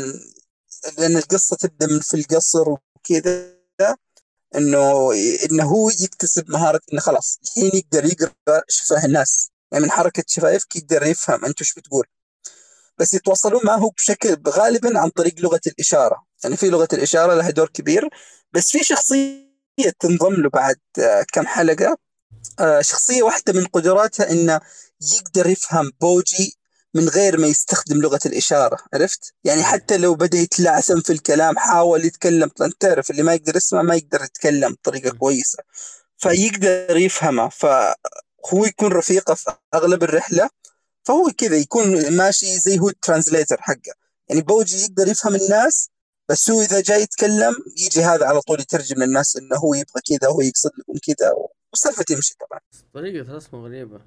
لأن 0.99 1.17
القصة 1.17 1.57
تبدأ 1.57 1.87
من 1.87 2.01
في 2.01 2.15
القصر 2.15 2.69
وكذا 2.69 3.57
إنه 4.57 5.13
إنه 5.51 5.65
هو 5.65 5.91
يكتسب 5.91 6.51
مهارة 6.51 6.81
إنه 6.93 7.01
خلاص 7.01 7.39
الحين 7.45 7.71
يقدر 7.75 8.05
يقرأ 8.05 8.63
شفاه 8.69 9.05
الناس. 9.05 9.51
يعني 9.73 9.85
من 9.85 9.91
حركة 9.91 10.25
شفايفك 10.27 10.77
يقدر 10.77 11.07
يفهم 11.07 11.45
انت 11.45 11.61
وش 11.61 11.75
بتقول. 11.75 12.07
بس 12.99 13.15
يتواصلون 13.15 13.61
معه 13.65 13.91
بشكل 13.99 14.37
غالبا 14.49 14.99
عن 14.99 15.09
طريق 15.09 15.35
لغة 15.39 15.61
الإشارة. 15.67 16.25
يعني 16.45 16.57
في 16.57 16.71
لغة 16.71 16.89
الإشارة 16.93 17.35
لها 17.35 17.51
دور 17.51 17.69
كبير. 17.69 18.09
بس 18.53 18.71
في 18.71 18.85
شخصية 18.85 19.53
تنضم 20.01 20.35
له 20.35 20.51
بعد 20.51 20.77
آه، 20.99 21.27
كم 21.33 21.47
حلقة. 21.47 21.99
آه، 22.61 22.81
شخصية 22.81 23.23
واحدة 23.23 23.53
من 23.53 23.67
قدراتها 23.67 24.31
إنه 24.31 24.61
يقدر 25.17 25.47
يفهم 25.47 25.93
بوجي 26.01 26.59
من 26.95 27.09
غير 27.09 27.41
ما 27.41 27.47
يستخدم 27.47 28.01
لغة 28.01 28.21
الإشارة 28.27 28.79
عرفت؟ 28.95 29.35
يعني 29.45 29.63
حتى 29.63 29.97
لو 29.97 30.15
بدأ 30.15 30.39
يتلعثم 30.39 31.01
في 31.01 31.13
الكلام 31.13 31.59
حاول 31.59 32.05
يتكلم. 32.05 32.49
طيب 32.49 32.79
تعرف 32.79 33.11
اللي 33.11 33.23
ما 33.23 33.35
يقدر 33.35 33.57
يسمع 33.57 33.83
ما 33.83 33.95
يقدر 33.95 34.25
يتكلم 34.25 34.73
بطريقة 34.73 35.11
كويسة. 35.11 35.59
فيقدر 36.19 36.97
يفهمها. 36.97 37.49
فهو 37.49 38.65
يكون 38.65 38.93
رفيقه 38.93 39.35
في 39.35 39.51
أغلب 39.75 40.03
الرحلة 40.03 40.51
فهو 41.05 41.31
كذا 41.39 41.57
يكون 41.57 42.17
ماشي 42.17 42.59
زي 42.59 42.79
هو 42.79 42.89
الترانزليتر 42.89 43.57
حقه. 43.61 43.95
يعني 44.29 44.41
بوجي 44.43 44.83
يقدر 44.83 45.09
يفهم 45.09 45.35
الناس 45.35 45.89
بس 46.29 46.51
هو 46.51 46.61
إذا 46.61 46.81
جاي 46.81 47.03
يتكلم 47.03 47.55
يجي 47.77 48.01
هذا 48.01 48.27
على 48.27 48.41
طول 48.41 48.61
يترجم 48.61 49.03
للناس 49.03 49.37
إنه 49.37 49.57
هو 49.57 49.75
يبغى 49.75 50.01
كذا 50.09 50.29
وهو 50.29 50.41
يقصد 50.41 50.71
لكم 50.79 50.99
كذا 51.07 51.33
والسالفه 51.73 52.03
تمشي 52.03 52.35
طبعا. 52.41 52.61
طريقة 52.95 53.37
رسمه 53.37 53.65
غريبة. 53.65 54.01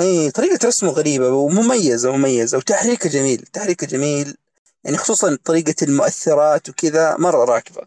اي 0.00 0.30
طريقة 0.30 0.66
رسمه 0.68 0.90
غريبة 0.90 1.28
ومميزة 1.28 2.16
مميزة 2.16 2.58
وتحريكه 2.58 3.08
جميل 3.08 3.38
تحريكه 3.38 3.86
جميل. 3.86 4.36
يعني 4.84 4.96
خصوصا 4.96 5.38
طريقة 5.44 5.74
المؤثرات 5.82 6.68
وكذا 6.68 7.16
مرة 7.16 7.44
راكبة. 7.44 7.86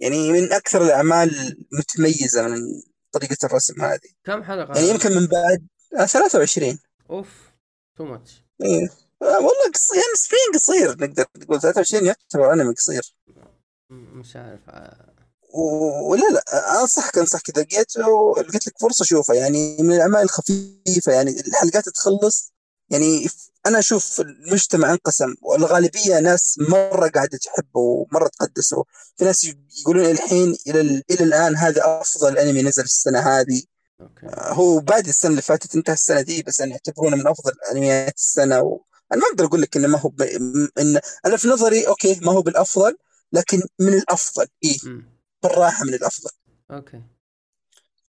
يعني 0.00 0.32
من 0.32 0.52
أكثر 0.52 0.82
الأعمال 0.82 1.56
المتميزة 1.72 2.48
من 2.48 2.58
طريقة 3.12 3.36
الرسم 3.44 3.82
هذه. 3.82 4.10
كم 4.24 4.42
حلقة 4.42 4.74
يعني 4.74 4.88
يمكن 4.88 5.12
من 5.12 5.26
بعد 5.26 5.66
23 6.08 6.78
أوف 7.10 7.28
تو 7.96 8.04
ماتش 8.04 8.44
إيه 8.62 8.88
والله 9.20 9.70
قصير 9.74 9.96
يعني 9.96 10.14
سبين 10.14 10.54
قصير 10.54 10.90
نقدر 10.90 11.24
نقول 11.36 11.60
23 11.60 12.06
يعتبر 12.06 12.52
انمي 12.52 12.74
قصير. 12.74 13.14
مش 13.90 14.36
عارف 14.36 14.60
آه. 14.68 15.15
ولا 15.58 16.22
لا 16.32 16.80
أنصحك 16.80 17.18
انصحك 17.18 17.48
اذا 17.48 17.62
لقيت 17.62 17.96
لقيت 18.48 18.66
لك 18.66 18.78
فرصة 18.80 19.04
شوفها 19.04 19.36
يعني 19.36 19.76
من 19.80 19.92
الأعمال 19.92 20.22
الخفيفة 20.22 21.12
يعني 21.12 21.40
الحلقات 21.40 21.88
تخلص 21.88 22.52
يعني 22.90 23.28
أنا 23.66 23.78
أشوف 23.78 24.20
المجتمع 24.20 24.90
انقسم 24.92 25.34
والغالبية 25.42 26.18
ناس 26.18 26.56
مرة 26.68 27.08
قاعدة 27.08 27.38
تحبه 27.38 27.80
ومرة 27.80 28.28
تقدسه. 28.28 28.84
في 29.16 29.24
ناس 29.24 29.50
يقولون 29.80 30.04
الحين 30.06 30.56
إلى 30.66 30.80
إلى 31.10 31.24
الآن 31.24 31.56
هذا 31.56 32.00
أفضل 32.00 32.38
أنمي 32.38 32.62
نزل 32.62 32.82
السنة 32.82 33.18
هذه. 33.18 33.62
okay. 34.00 34.26
هو 34.32 34.78
بادي 34.78 35.10
السنة 35.10 35.30
اللي 35.30 35.42
فاتت 35.42 35.74
انتهى 35.76 35.94
السنة 35.94 36.20
دي 36.20 36.42
بس 36.42 36.60
يعني 36.60 36.72
يعتبرونه 36.72 37.16
من 37.16 37.26
أفضل 37.26 37.52
أنميات 37.72 38.16
السنة 38.16 38.60
و... 38.60 38.80
أنا 39.12 39.20
ما 39.20 39.26
أقدر 39.26 39.44
أقول 39.44 39.62
لك 39.62 39.76
إنه 39.76 39.88
ما 39.88 39.98
هو 39.98 40.08
ب... 40.08 40.22
إن... 40.78 41.00
أنا 41.26 41.36
في 41.36 41.48
نظري 41.48 41.86
okay 41.86 42.20
ما 42.22 42.32
هو 42.32 42.42
بالأفضل 42.42 42.96
لكن 43.32 43.62
من 43.78 43.94
الأفضل. 43.94 44.46
اي 44.64 44.76
بالراحه 45.48 45.84
من 45.84 45.94
الأفضل. 45.94 46.30
okay. 46.70 47.02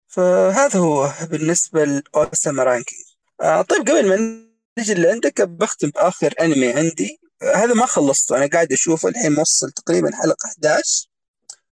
فهذا 0.07 0.79
هو 0.79 1.13
بالنسبة 1.21 1.85
ل 1.85 1.96
Ousama 1.96 2.63
Ranking. 2.63 3.01
آه 3.41 3.61
طيب 3.61 3.81
قبل 3.81 4.09
ما 4.09 4.47
نجي 4.79 4.93
اللي 4.93 5.11
عندك 5.11 5.41
بختم 5.41 5.89
بآخر 5.89 6.33
أنمي 6.41 6.73
عندي. 6.73 7.19
آه 7.41 7.55
هذا 7.55 7.73
ما 7.73 7.85
خلصته. 7.85 8.37
أنا 8.37 8.47
قاعد 8.47 8.73
أشوفه 8.73 9.09
الحين 9.09 9.31
موصل 9.31 9.71
تقريبا 9.71 10.15
حلقة 10.15 10.47
11 10.47 11.07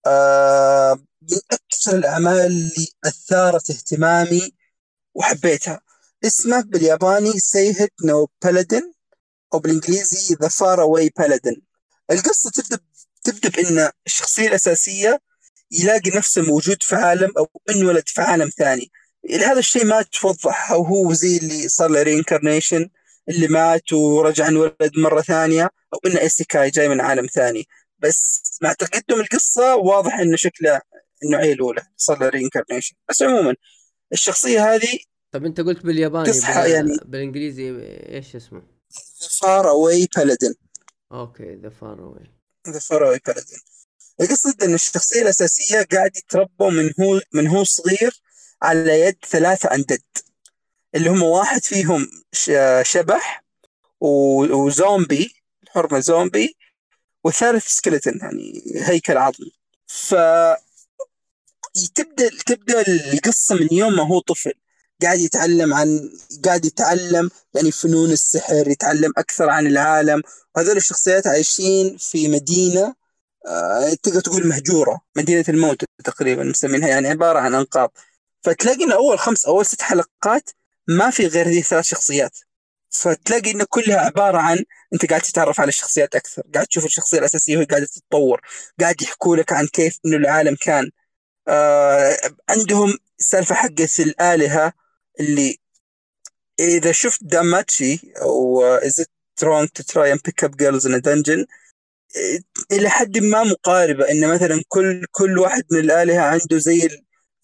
آه 0.07 0.93
من 1.21 1.39
أكثر 1.51 1.95
الأعمال 1.97 2.45
اللي 2.45 2.87
أثارت 3.05 3.69
اهتمامي 3.69 4.51
وحبيتها. 5.15 5.81
اسمه 6.25 6.61
بالياباني 6.61 7.31
Saihate 7.39 7.93
no 8.03 8.27
Paladin 8.43 8.93
أو 9.53 9.59
بالإنجليزي 9.59 10.35
The 10.41 10.47
Faraway 10.47 10.81
Paladin 10.81 11.61
القصة 12.11 12.49
تبدا 12.49 12.79
تبدأ 13.23 13.49
بأن 13.49 13.91
الشخصيه 14.05 14.47
الاساسيه 14.47 15.21
يلاقي 15.71 16.11
نفسه 16.15 16.41
موجود 16.41 16.83
في 16.83 16.95
عالم 16.95 17.31
أو 17.37 17.47
انولد 17.69 18.03
في 18.07 18.21
عالم 18.21 18.49
ثاني. 18.49 18.91
هذا 19.31 19.59
الشيء 19.59 19.85
ما 19.85 20.01
توضح 20.01 20.71
أو 20.71 20.83
هو 20.83 21.13
زي 21.13 21.37
اللي 21.37 21.67
صار 21.67 21.89
له 21.89 22.03
reincarnation 22.03 22.89
اللي 23.29 23.47
مات 23.47 23.93
ورجع 23.93 24.47
انولد 24.47 24.91
مرة 24.97 25.21
ثانية 25.21 25.63
أو 25.93 25.99
إنه 26.05 26.19
isekai 26.21 26.69
جاي 26.69 26.89
من 26.89 27.01
عالم 27.01 27.25
ثاني. 27.25 27.67
بس 27.99 28.43
مع 28.61 28.73
تقدم 28.73 29.19
القصة 29.19 29.75
واضح 29.75 30.19
إنه 30.19 30.35
شكله 30.35 30.81
النوعيه 31.23 31.53
الاولى 31.53 31.81
صار 31.97 32.19
له 32.19 32.29
reincarnation 32.29 32.95
بس 33.09 33.21
عموما 33.21 33.55
الشخصية 34.13 34.75
هذه 34.75 34.99
طب 35.31 35.45
أنت 35.45 35.61
قلت 35.61 35.85
بالياباني 35.85 36.25
تصحى 36.25 36.61
بال... 36.61 36.71
يعني 36.71 36.97
بالإنجليزي 37.05 37.69
إيش 38.09 38.35
اسمه؟ 38.35 38.59
The 39.21 39.27
Faraway 39.41 39.69
Paladin 39.69 40.53
okay 41.11 41.55
The 41.55 41.69
Faraway 41.69 42.31
The 42.69 42.79
Faraway 42.79 43.07
Paladin 43.07 43.57
القصة 44.21 44.55
إن 44.63 44.73
الشخصية 44.73 45.21
الأساسية 45.21 45.81
قاعد 45.81 46.17
يتربى 46.17 46.69
من 46.69 46.93
هو 46.99 47.21
من 47.33 47.47
هو 47.47 47.63
صغير 47.63 48.21
على 48.61 48.99
يد 48.99 49.17
ثلاثة 49.29 49.73
undead 49.75 50.01
اللي 50.95 51.09
هم 51.09 51.23
واحد 51.23 51.63
فيهم 51.63 52.09
شبح 52.83 53.43
وزومبي 54.01 55.35
الحرمة 55.63 55.99
زومبي 55.99 56.55
والثالث 57.23 57.67
سكلتن 57.67 58.19
يعني 58.21 58.63
هيكل 58.75 59.17
عظمي 59.17 59.51
ف 59.87 60.15
تبدا 61.95 62.29
تبدأ 62.45 62.81
القصة 62.87 63.55
من 63.55 63.67
يوم 63.71 63.95
ما 63.95 64.07
هو 64.07 64.19
طفل 64.19 64.51
قاعد 65.01 65.19
يتعلم 65.19 65.73
عن 65.73 66.09
قاعد 66.45 66.65
يتعلم 66.65 67.29
يعني 67.53 67.71
فنون 67.71 68.11
السحر 68.11 68.67
يتعلم 68.67 69.13
أكثر 69.17 69.49
عن 69.49 69.67
العالم. 69.67 70.21
وهذول 70.55 70.77
الشخصيات 70.77 71.27
عايشين 71.27 71.97
في 71.97 72.27
مدينة 72.27 72.95
تقدر 74.03 74.19
تقول 74.21 74.47
مهجورة. 74.47 75.01
مدينة 75.15 75.45
الموت 75.49 75.83
تقريبا 76.03 76.43
مسمينها 76.43 76.89
يعني 76.89 77.07
عبارة 77.07 77.39
عن 77.39 77.53
أنقاض. 77.55 77.97
فتلاقي 78.43 78.83
إن 78.83 78.91
أول 78.91 79.19
خمس 79.19 79.45
أول 79.45 79.65
ست 79.65 79.81
حلقات 79.81 80.49
ما 80.87 81.09
في 81.09 81.27
غير 81.27 81.47
هذه 81.47 81.59
الثلاث 81.59 81.85
شخصيات. 81.85 82.39
فتلاقي 82.89 83.51
إن 83.51 83.63
كلها 83.63 83.97
عبارة 83.97 84.37
عن 84.37 84.65
أنت 84.93 85.05
قاعد 85.05 85.21
تتعرف 85.21 85.59
على 85.59 85.69
الشخصيات 85.69 86.15
أكثر. 86.15 86.43
قاعد 86.53 86.67
تشوف 86.67 86.85
الشخصية 86.85 87.19
الأساسية 87.19 87.57
وهي 87.57 87.65
قاعدة 87.65 87.85
تتطور. 87.85 88.41
قاعد 88.79 89.01
يحكوا 89.01 89.35
لك 89.35 89.53
عن 89.53 89.67
كيف 89.67 89.99
إنه 90.05 90.17
العالم 90.17 90.55
كان. 90.61 90.91
آه 91.47 92.17
عندهم 92.49 92.97
سالفة 93.17 93.55
حقت 93.55 93.99
الآلهة 93.99 94.73
اللي 95.19 95.59
إذا 96.59 96.91
شفت 96.91 97.23
داماتشي 97.23 98.13
أو 98.21 98.63
از 98.63 98.99
ات 98.99 99.09
to 99.79 99.83
try 99.83 100.07
and 100.13 100.23
pick 100.23 100.43
up 100.43 100.55
girls 100.57 100.85
in 100.85 100.93
a 100.93 101.01
dungeon 101.01 101.45
إلى 102.71 102.89
حد 102.89 103.17
ما 103.17 103.43
مقاربة 103.43 104.11
إن 104.11 104.33
مثلا 104.33 104.61
كل 104.67 105.05
كل 105.11 105.39
واحد 105.39 105.63
من 105.71 105.79
الآلهة 105.79 106.21
عنده 106.21 106.57
زي 106.57 106.89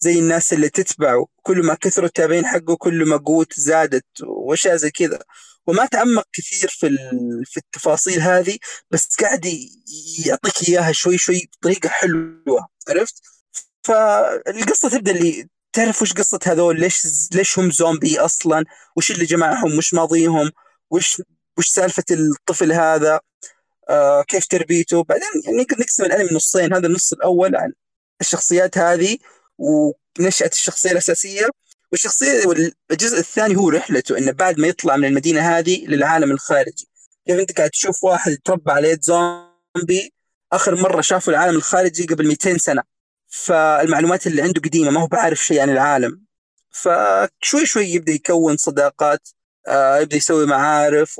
زي 0.00 0.18
الناس 0.18 0.52
اللي 0.52 0.68
تتبعه. 0.68 1.26
كل 1.42 1.66
ما 1.66 1.74
كثروا 1.74 2.06
التابعين 2.06 2.46
حقه 2.46 2.76
كل 2.76 3.04
ما 3.08 3.16
قوته 3.16 3.54
زادت 3.62 4.04
وأشياء 4.22 4.76
زي 4.76 4.90
كذا. 4.90 5.18
وما 5.66 5.86
تعمق 5.86 6.24
كثير 6.32 6.68
في 6.68 6.98
في 7.44 7.56
التفاصيل 7.56 8.20
هذه 8.20 8.58
بس 8.90 9.16
قاعد 9.20 9.46
يعطيك 10.26 10.68
إياها 10.68 10.92
شوي 10.92 11.18
شوي 11.18 11.50
بطريقة 11.58 11.88
حلوة. 11.88 12.68
عرفت؟ 12.88 13.14
فالقصة 13.84 14.88
تبدأ 14.88 15.12
اللي 15.12 15.48
تعرف 15.72 16.02
وش 16.02 16.12
قصة 16.12 16.40
هذول؟ 16.46 16.80
ليش 16.80 17.06
ليش 17.34 17.58
هم 17.58 17.70
زومبي 17.70 18.18
أصلا؟ 18.20 18.64
وش 18.96 19.10
اللي 19.10 19.24
جمعهم؟ 19.24 19.78
وش 19.78 19.94
ماضيهم؟ 19.94 20.50
وش 20.90 21.22
وش 21.58 21.68
سالفة 21.68 22.04
الطفل 22.10 22.72
هذا؟ 22.72 23.20
آه 23.92 24.22
كيف 24.22 24.46
تربيته. 24.46 25.04
بعدين 25.04 25.28
يعني 25.44 25.66
نقسم 25.80 26.04
الأنمي 26.04 26.28
نصين 26.32 26.74
هذا 26.74 26.86
النص 26.86 27.12
الأول 27.12 27.56
عن 27.56 27.72
الشخصيات 28.20 28.78
هذه 28.78 29.18
ونشأة 29.58 30.50
الشخصية 30.52 30.90
الأساسية. 30.92 31.48
والشخصية 31.92 32.46
والجزء 32.46 33.18
الثاني 33.18 33.56
هو 33.56 33.68
رحلته 33.68 34.18
إنه 34.18 34.32
بعد 34.32 34.58
ما 34.60 34.66
يطلع 34.68 34.96
من 34.96 35.04
المدينة 35.04 35.40
هذه 35.58 35.86
للعالم 35.86 36.30
الخارجي. 36.32 36.88
كيف 37.26 37.38
أنت 37.40 37.52
قاعد 37.58 37.70
تشوف 37.70 38.04
واحد 38.04 38.38
تربى 38.44 38.72
على 38.72 38.90
يد 38.90 39.02
زومبي 39.02 40.14
آخر 40.52 40.74
مرة 40.76 41.00
شافوا 41.00 41.32
العالم 41.32 41.56
الخارجي 41.56 42.06
قبل 42.06 42.28
200 42.28 42.58
سنة. 42.58 42.82
فالمعلومات 43.28 44.26
اللي 44.26 44.42
عنده 44.42 44.60
قديمة 44.60 44.90
ما 44.90 45.00
هو 45.02 45.06
بعارف 45.06 45.38
شيء 45.44 45.60
عن 45.60 45.70
العالم. 45.70 46.22
فشوي 46.70 47.66
شوي 47.66 47.86
يبدأ 47.86 48.12
يكون 48.12 48.56
صداقات 48.56 49.28
آه 49.68 49.98
يبدأ 49.98 50.16
يسوي 50.16 50.46
معارف 50.46 51.16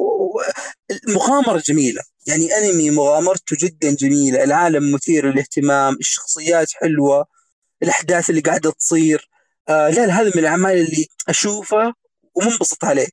المغامرة 1.08 1.62
جميلة. 1.66 2.02
يعني 2.26 2.56
أنمي 2.58 2.90
مغامرته 2.90 3.56
جدا 3.60 3.94
جميلة 3.94 4.44
العالم 4.44 4.92
مثير 4.94 5.32
للاهتمام 5.32 5.94
الشخصيات 6.00 6.72
حلوة 6.72 7.26
الأحداث 7.82 8.30
اللي 8.30 8.40
قاعدة 8.40 8.70
تصير. 8.70 9.30
آه 9.68 9.88
لا 9.90 10.04
هذا 10.04 10.24
من 10.34 10.38
الأعمال 10.38 10.72
اللي 10.78 11.06
أشوفه 11.28 11.94
ومنبسط 12.34 12.84
عليه. 12.84 13.08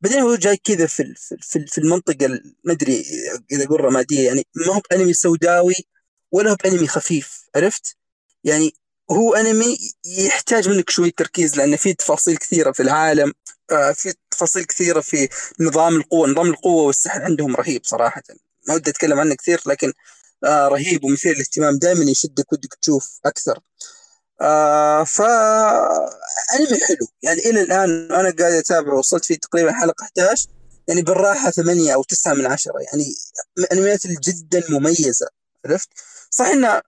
بعدين 0.00 0.18
هو 0.20 0.34
جاي 0.36 0.56
كذا 0.56 0.86
في 0.86 1.14
في 1.40 1.66
في 1.66 1.78
المنطقة 1.78 2.28
ما 2.64 2.72
أدري 2.72 3.04
إذا 3.52 3.64
أقول 3.64 3.80
رمادية 3.80 4.26
يعني 4.26 4.46
ما 4.56 4.74
هو 4.74 4.80
بأنمي 4.90 5.12
سوداوي 5.14 5.74
ولا 6.32 6.50
هو 6.50 6.56
بأنمي 6.64 6.86
خفيف 6.88 7.44
عرفت؟ 7.56 7.96
يعني 8.44 8.74
هو 9.10 9.34
أنمي 9.34 9.78
يحتاج 10.06 10.68
منك 10.68 10.90
شوي 10.90 11.10
تركيز 11.10 11.56
لأن 11.56 11.76
في 11.76 11.94
تفاصيل 11.94 12.36
كثيرة 12.36 12.72
في 12.72 12.82
العالم. 12.82 13.32
آه 13.72 13.92
في 13.92 14.14
تفاصيل 14.30 14.64
كثيرة 14.64 15.00
في 15.00 15.28
نظام 15.60 15.96
القوة 15.96 16.28
نظام 16.28 16.46
القوة 16.46 16.82
والسحر 16.84 17.22
عندهم 17.22 17.56
رهيب 17.56 17.80
صراحة. 17.84 18.22
ما 18.68 18.74
ودي 18.74 18.90
أتكلم 18.90 19.20
عنه 19.20 19.34
كثير 19.34 19.60
لكن 19.66 19.92
آه 20.44 20.68
رهيب 20.68 21.04
ومثير 21.04 21.34
للاهتمام 21.34 21.78
دائما 21.78 22.10
يشدك 22.10 22.52
ودك 22.52 22.74
تشوف 22.74 23.20
أكثر. 23.24 23.60
آه 24.40 25.04
ف 25.04 25.20
انمي 26.54 26.80
حلو. 26.88 27.06
يعني 27.22 27.40
إلى 27.40 27.60
الآن 27.60 28.12
أنا 28.12 28.34
قاعد 28.38 28.52
أتابع 28.52 28.92
وصلت 28.92 29.24
فيه 29.24 29.36
تقريبا 29.36 29.72
حلقة 29.72 30.04
11 30.04 30.48
يعني 30.88 31.02
بالراحة 31.02 31.50
8 31.50 31.94
أو 31.94 32.02
9 32.02 32.34
من 32.34 32.46
10 32.46 32.72
يعني 32.80 33.14
أنميات 33.72 34.06
جدا 34.06 34.62
مميزة 34.68 35.26
عرفت؟ 35.66 35.88
صح 36.30 36.46
إنه 36.46 36.82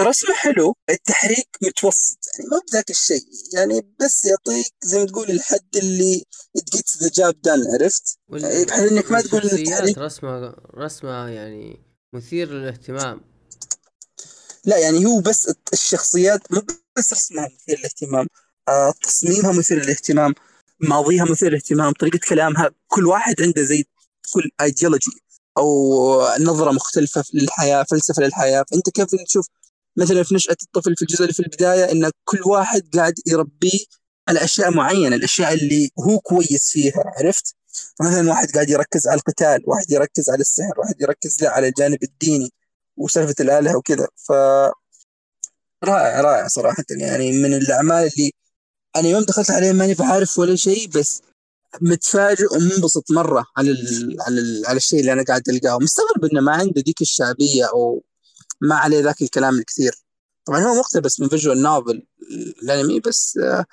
رسمه 0.00 0.34
حلو 0.34 0.76
التحريك 0.90 1.48
متوسط 1.62 2.18
يعني 2.34 2.50
ما 2.50 2.60
بذاك 2.68 2.90
الشيء 2.90 3.24
يعني 3.54 3.94
بس 4.00 4.24
يعطيك 4.24 4.72
زي 4.82 4.98
ما 4.98 5.06
تقول 5.06 5.30
الحد 5.30 5.76
اللي 5.76 6.24
تقيت 6.66 6.96
ذا 7.02 7.10
جاب 7.14 7.40
دان 7.42 7.64
عرفت؟ 7.74 8.18
يعني 8.30 8.64
بحيث 8.64 8.92
إنك 8.92 9.10
ما 9.10 9.20
تقول 9.20 9.42
التحريك 9.44 9.98
رسمه 9.98 10.54
رسمه 10.74 11.28
يعني 11.28 11.80
مثير 12.12 12.50
للاهتمام 12.50 13.20
لا 14.64 14.78
يعني 14.78 15.06
هو 15.06 15.20
بس 15.20 15.52
الشخصيات 15.72 16.52
مو 16.52 16.62
بس 16.98 17.12
رسمها 17.12 17.48
مثير 17.62 17.78
للاهتمام 17.78 18.26
آه 18.68 18.94
تصميمها 19.02 19.52
مثير 19.52 19.82
للاهتمام 19.84 20.34
ماضيها 20.80 21.24
مثير 21.24 21.48
للاهتمام 21.48 21.92
طريقة 21.92 22.18
كلامها 22.28 22.70
كل 22.88 23.06
واحد 23.06 23.42
عنده 23.42 23.62
زي 23.62 23.84
كل 24.34 24.50
ايديولوجي 24.60 25.10
أو 25.58 26.22
نظرة 26.40 26.72
مختلفة 26.72 27.24
للحياة 27.34 27.82
فلسفة 27.82 28.22
للحياة 28.22 28.64
فأنت 28.70 28.90
كيف 28.90 29.06
تشوف 29.26 29.46
مثلا 29.96 30.22
في 30.22 30.34
نشأة 30.34 30.56
الطفل 30.62 30.96
في 30.96 31.02
الجزء 31.02 31.22
اللي 31.22 31.32
في 31.32 31.40
البداية 31.40 31.92
إن 31.92 32.10
كل 32.24 32.40
واحد 32.46 32.82
قاعد 32.96 33.14
يربيه 33.26 33.78
على 34.28 34.44
أشياء 34.44 34.70
معينة 34.70 35.16
الأشياء 35.16 35.54
اللي 35.54 35.90
هو 35.98 36.18
كويس 36.18 36.70
فيها 36.70 37.04
عرفت؟ 37.18 37.54
فمثلا 37.98 38.28
واحد 38.30 38.50
قاعد 38.50 38.70
يركز 38.70 39.08
على 39.08 39.16
القتال 39.16 39.62
واحد 39.66 39.90
يركز 39.90 40.30
على 40.30 40.40
السحر 40.40 40.80
واحد 40.80 40.94
يركز 41.00 41.42
لا 41.42 41.50
على 41.50 41.68
الجانب 41.68 42.02
الديني 42.02 42.52
وسالفة 42.96 43.34
الآلهة 43.40 43.76
وكذا. 43.76 44.08
ف 44.16 44.32
رائع 45.84 46.20
رائع 46.20 46.48
صراحة. 46.48 46.84
يعني 46.90 47.32
من 47.32 47.54
الأعمال 47.54 48.10
اللي 48.18 48.32
أنا 48.96 49.08
يوم 49.08 49.22
دخلت 49.22 49.50
عليه 49.50 49.72
ماني 49.72 49.94
بعارف 49.94 50.38
ولا 50.38 50.56
شيء 50.56 50.88
بس 50.88 51.22
متفاجئ 51.80 52.46
ومنبسط 52.56 53.10
مرة 53.10 53.46
على 53.56 53.70
ال 53.70 54.16
على 54.20 54.40
ال 54.40 54.66
على 54.66 54.76
الشيء 54.76 55.00
اللي 55.00 55.12
أنا 55.12 55.22
قاعد 55.24 55.48
ألقاه. 55.48 55.78
مستغرب 55.78 56.24
إنه 56.24 56.40
ما 56.40 56.52
عنده 56.52 56.82
ذيك 56.86 57.00
الشعبية 57.00 57.64
أو 57.64 58.02
ما 58.60 58.74
عليه 58.74 59.00
ذاك 59.00 59.22
الكلام 59.22 59.58
الكثير. 59.58 59.94
طبعا 60.44 60.60
هو 60.60 60.74
مقتبس 60.74 61.20
من 61.20 61.28
فيجوال 61.28 61.62
نوفل 61.62 62.06
الأنمي 62.62 63.00
بس 63.00 63.38
آه، 63.42 63.66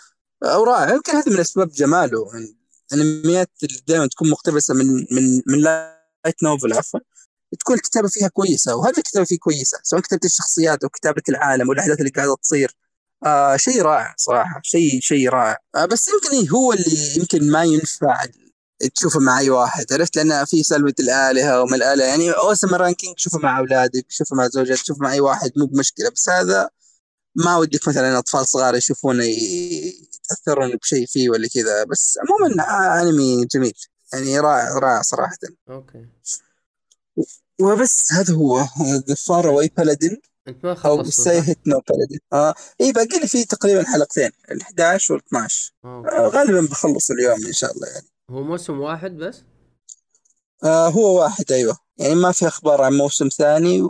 أو 0.43 0.63
رائع 0.63 0.95
يمكن 0.95 1.11
هذه 1.11 1.29
من 1.29 1.39
أسباب 1.39 1.71
جماله. 1.71 2.29
يعني 2.33 2.57
الانميات 2.93 3.51
اللي 3.63 3.81
دائما 3.87 4.07
تكون 4.07 4.29
مقتبسة 4.29 4.73
من 4.73 4.87
من 5.11 5.41
من 5.47 5.61
light 5.61 6.43
novel 6.43 6.73
عفوا. 6.73 6.99
تكون 7.59 7.75
الكتابة 7.75 8.07
فيها 8.07 8.27
كويسة 8.27 8.75
وهذه 8.75 8.97
الكتابة 8.97 9.25
فيه 9.25 9.37
كويسة 9.39 9.79
سواء 9.83 10.01
كتابة 10.01 10.21
الشخصيات 10.25 10.83
أو 10.83 10.89
كتابة 10.89 11.23
العالم 11.29 11.69
والأحداث 11.69 11.99
اللي 11.99 12.11
قاعدة 12.11 12.35
تصير. 12.35 12.71
آه 13.25 13.57
شيء 13.57 13.81
رائع 13.81 14.15
صراحة 14.17 14.61
شيء 14.63 14.99
شيء 15.01 15.29
رائع. 15.29 15.57
آه 15.75 15.85
بس 15.85 16.07
يمكن 16.07 16.49
هو 16.49 16.73
اللي 16.73 17.17
يمكن 17.17 17.51
ما 17.51 17.63
ينفع 17.63 18.25
تشوفه 18.95 19.19
مع 19.19 19.39
أي 19.39 19.49
واحد 19.49 19.93
عرفت؟ 19.93 20.15
لأن 20.15 20.45
في 20.45 20.63
سالفة 20.63 20.93
الآلهة 20.99 21.61
وما 21.61 21.75
الآلهة 21.75 22.05
يعني 22.05 22.31
Ousama 22.31 22.75
Ranking 22.75 23.15
تشوفه 23.15 23.39
مع 23.39 23.59
أولادك 23.59 24.05
تشوفه 24.09 24.35
مع 24.35 24.47
زوجتك 24.47 24.83
تشوفه 24.83 25.01
مع 25.01 25.11
أي 25.11 25.19
واحد 25.19 25.51
مو 25.57 25.65
بمشكلة 25.65 26.09
بس 26.09 26.29
هذا 26.29 26.69
ما 27.35 27.57
ودك 27.57 27.87
مثلا 27.87 28.17
أطفال 28.17 28.47
صغار 28.47 28.75
يشوفونه 28.75 29.23
يتأثرون 29.23 30.75
بشيء 30.75 31.05
فيه 31.07 31.29
ولا 31.29 31.47
كذا 31.47 31.83
بس 31.83 32.17
عموما 32.21 32.63
أنمي 33.01 33.45
جميل 33.45 33.73
يعني 34.13 34.39
رائع 34.39 34.77
رائع 34.79 35.01
صراحة. 35.01 35.37
okay. 35.69 36.05
وبس 37.61 38.13
هذا 38.13 38.33
هو 38.33 38.67
The 39.07 39.15
Faraway 39.15 39.49
Paladin 39.49 40.21
انت 40.47 40.65
ما 40.65 40.77
أو 40.85 41.03
Sai 41.03 41.41
hate 41.41 41.67
no 41.67 41.81
Paladin 41.89 42.19
آه. 42.33 42.53
اي 42.81 42.91
باقي 42.91 43.19
لي 43.19 43.27
فيه 43.27 43.45
تقريبا 43.45 43.83
حلقتين 43.83 44.31
ال 44.51 44.61
11 44.61 45.13
وال 45.13 45.21
12 45.27 45.73
آه 45.85 46.27
غالبا 46.33 46.61
بخلص 46.61 47.11
اليوم 47.11 47.45
إن 47.45 47.53
شاء 47.53 47.71
الله 47.71 47.87
يعني. 47.87 48.07
هو 48.29 48.43
موسم 48.43 48.79
واحد 48.79 49.11
بس؟ 49.17 49.43
آه 50.63 50.89
هو 50.89 51.19
واحد 51.19 51.51
أيوه. 51.51 51.77
يعني 51.97 52.15
ما 52.15 52.31
في 52.31 52.47
أخبار 52.47 52.81
عن 52.81 52.93
موسم 52.93 53.27
ثاني. 53.27 53.89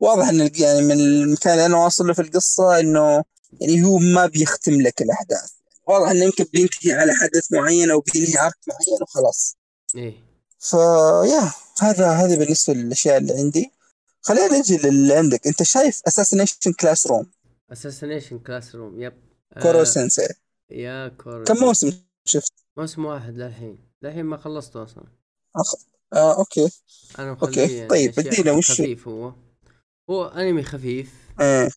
واضح 0.00 0.28
إن 0.28 0.50
يعني 0.54 0.82
من 0.82 1.00
المكان 1.00 1.52
اللي 1.52 1.66
أنا 1.66 1.76
واصل 1.76 2.06
له 2.06 2.12
في 2.12 2.22
القصة 2.22 2.80
إنه 2.80 3.24
يعني 3.60 3.84
هو 3.84 3.98
ما 3.98 4.26
بيختم 4.26 4.80
لك 4.80 5.02
الأحداث. 5.02 5.50
واضح 5.86 6.10
إنه 6.10 6.24
يمكن 6.24 6.44
بينتهي 6.52 6.92
على 6.92 7.12
حدث 7.14 7.52
معين 7.52 7.90
أو 7.90 8.00
بينهي 8.14 8.38
عرض 8.38 8.52
معين 8.68 9.02
وخلاص. 9.02 9.56
إيه. 9.96 10.14
فيا 10.58 11.52
هذا 11.80 12.10
هذا 12.10 12.36
بالنسبة 12.36 12.74
للأشياء 12.74 13.18
اللي 13.18 13.32
عندي. 13.32 13.72
خلينا 14.22 14.58
نجي 14.58 14.76
للي 14.76 15.14
عندك 15.14 15.46
انت 15.46 15.62
شايف 15.62 16.00
Assassination 16.06 16.72
Classroom 16.80 17.30
Assassination 17.72 18.38
Classroom 18.38 19.00
yep. 19.00 19.12
Koro 19.62 19.80
آه 19.80 19.84
سensei 19.84 20.34
يا 20.70 21.08
Koro 21.08 21.44
كم 21.44 21.56
موسم 21.56 21.92
شفت؟ 22.24 22.52
موسم 22.76 23.04
واحد 23.04 23.34
للحين. 23.34 23.78
للحين 24.02 24.24
ما 24.24 24.36
خلصته 24.36 24.82
أصلا. 24.82 25.04
أخ... 25.56 25.74
آه 26.12 26.38
okay. 26.38 26.70
أنا 27.18 27.30
okay. 27.42 27.76
يعني 27.76 27.88
طيب 27.88 28.18
ادينا 28.18 28.52
وش 28.52 28.72
خفيف 28.72 29.08
هو. 29.08 29.32
هو 30.10 30.24
أنمي 30.24 30.62
خفيف. 30.62 31.12
آه. 31.40 31.70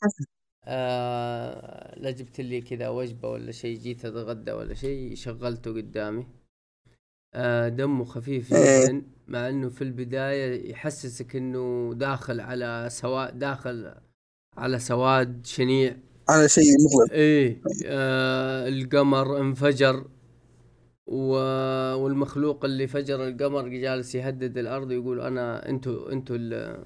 آه 0.65 1.99
لا 1.99 2.11
جبت 2.11 2.41
لي 2.41 2.61
كذا 2.61 2.89
وجبة 2.89 3.29
ولا 3.29 3.51
شيء 3.51 3.77
جيت 3.79 4.05
أتغدى 4.05 4.51
ولا 4.51 4.73
شيء 4.73 5.15
شغلته 5.15 5.73
قدامي. 5.73 6.21
آه 6.21 6.44
دمه 7.69 8.05
خفيف 8.05 8.53
آه. 8.53 8.85
جدا 8.85 9.01
مع 9.27 9.49
إنه 9.49 9.69
في 9.69 9.83
البداية 9.83 10.71
يحسسك 10.71 11.35
إنه 11.35 11.93
داخل 11.95 12.39
على 12.39 12.87
سواد 12.91 13.39
داخل 13.39 13.91
على 14.57 14.79
سواد 14.79 15.45
شنيع. 15.45 15.97
على 16.29 16.49
شيء 16.49 16.63
مظلم. 16.85 17.11
إيه 17.11 17.61
آه 17.85 18.67
القمر 18.67 19.39
انفجر 19.41 20.05
و... 21.07 21.31
والمخلوق 21.95 22.65
اللي 22.65 22.87
فجر 22.87 23.27
القمر 23.27 23.67
جالس 23.67 24.15
يهدد 24.15 24.57
الأرض 24.57 24.89
ويقول 24.89 25.21
أنا 25.21 25.69
أنتوا 25.69 26.11
أنتوا 26.11 26.35
ال... 26.39 26.83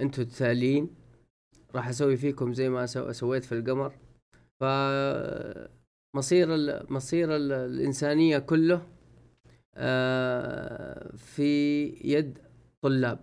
أنتوا 0.00 0.24
التالين. 0.24 0.90
راح 1.74 1.88
أسوي 1.88 2.16
فيكم 2.16 2.54
زي 2.54 2.68
ما 2.68 2.86
سو... 2.86 3.12
سويت 3.12 3.44
في 3.44 3.52
القمر. 3.52 3.92
ف 4.60 4.64
مصير 6.16 6.54
ال... 6.54 6.92
مصير 6.92 7.36
ال... 7.36 7.52
الإنسانية 7.52 8.38
كله 8.38 8.74
آه 8.74 8.99
في 11.16 11.84
يد 12.04 12.38
طلاب. 12.82 13.18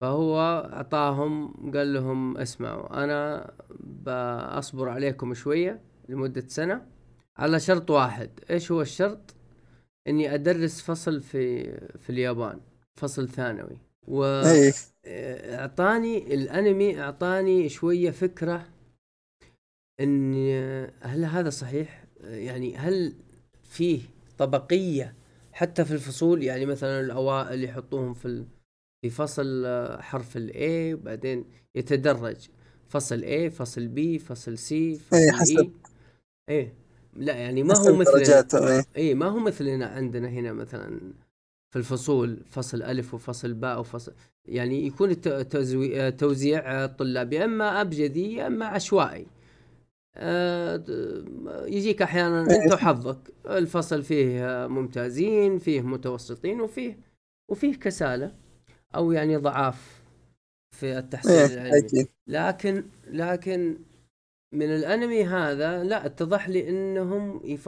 فهو 0.00 0.40
أعطاهم 0.72 1.54
قال 1.72 1.94
لهم 1.94 2.36
اسمعوا 2.36 3.04
أنا 3.04 3.50
بأصبر 3.80 4.88
عليكم 4.88 5.34
شوية 5.34 5.80
لمدة 6.08 6.44
سنة 6.48 6.86
على 7.36 7.60
شرط 7.60 7.90
واحد. 7.90 8.30
إيش 8.50 8.72
هو 8.72 8.80
الشرط؟ 8.82 9.34
إني 10.08 10.34
أدرس 10.34 10.82
فصل 10.82 11.20
في 11.20 11.64
في 11.98 12.10
اليابان 12.10 12.60
فصل 12.94 13.28
ثانوي. 13.28 13.78
و 14.08 14.24
إيه. 14.24 14.72
أعطاني 15.58 16.34
الأنمي 16.34 17.00
أعطاني 17.00 17.68
شوية 17.68 18.10
فكرة 18.10 18.68
إن 20.00 20.34
هل 21.00 21.24
هذا 21.24 21.50
صحيح؟ 21.50 22.04
يعني 22.20 22.76
هل 22.76 23.12
فيه 23.62 24.00
طبقية 24.38 25.14
حتى 25.52 25.84
في 25.84 25.92
الفصول 25.94 26.42
يعني 26.42 26.66
مثلا 26.66 27.00
الأوائل 27.00 27.64
يحطوهم 27.64 28.14
في 28.14 28.44
في 29.02 29.10
فصل 29.10 29.62
آه، 29.66 30.00
حرف 30.00 30.36
الاي 30.36 30.94
وبعدين 30.94 31.44
يتدرج. 31.74 32.36
فصل 32.88 33.22
A 33.24 33.48
فصل 33.52 33.90
B 33.96 34.20
فصل 34.22 34.56
C 34.58 34.60
فصل 34.60 35.16
إيه، 35.16 35.30
E. 35.30 35.34
حسب. 35.34 35.70
إيه. 36.48 36.72
لا 37.16 37.34
يعني 37.34 37.62
ما 37.62 37.74
هو 37.76 37.80
حسب 37.80 37.94
مثل 37.94 38.12
درجاتهم 38.12 38.66
إيه. 38.66 38.84
اي 38.96 39.14
ما 39.14 39.26
هو 39.26 39.38
مثلنا 39.38 39.86
عندنا 39.86 40.28
هنا 40.28 40.52
مثلا 40.52 41.00
في 41.70 41.78
الفصول 41.78 42.38
فصل 42.50 42.82
ألف 42.82 43.14
وفصل 43.14 43.52
باء 43.54 43.80
وفصل 43.80 44.12
يعني 44.46 44.86
يكون 44.86 45.10
الت- 45.10 45.28
تزوي- 45.28 46.12
توزيع 46.12 46.84
الطلاب 46.84 47.32
يا 47.32 47.44
أما 47.44 47.80
أبجدي 47.80 48.34
يا 48.34 48.46
أما 48.46 48.66
عشوائي. 48.66 49.22
آه، 49.22 49.26
يجيك 51.66 52.02
أحيانا 52.02 52.50
إيه. 52.50 52.64
أنت 52.64 52.72
وحظك. 52.72 53.18
الفصل 53.46 54.02
فيه 54.02 54.66
ممتازين 54.66 55.58
فيه 55.58 55.80
متوسطين 55.80 56.60
وفيه 56.60 56.98
وفيه 57.50 57.74
كسالى 57.74 58.34
أو 58.94 59.12
يعني 59.12 59.36
ضعاف 59.36 60.02
في 60.76 60.98
التحصيل 60.98 61.32
إيه 61.32 61.46
العلمي. 61.46 62.06
لكن 62.26 62.84
لكن 63.06 63.78
من 64.54 64.66
الأنمي 64.66 65.24
هذا 65.24 65.84
لا 65.84 66.06
اتضح 66.06 66.48
لي 66.48 66.68
إنهم 66.68 67.40
يف... 67.44 67.66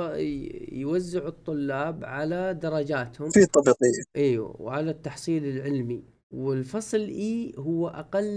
يوزعوا 0.73 1.29
الطلاب 1.29 2.05
على 2.05 2.55
درجاتهم. 2.55 3.31
في 3.31 3.47
طبقيه 3.47 4.03
إيوه 4.17 4.63
وعلى 4.63 4.91
التحصيل 4.91 5.45
العلمي. 5.45 6.14
والفصل 6.35 6.99
اي 6.99 7.53
هو 7.59 7.89
أقل 7.89 8.33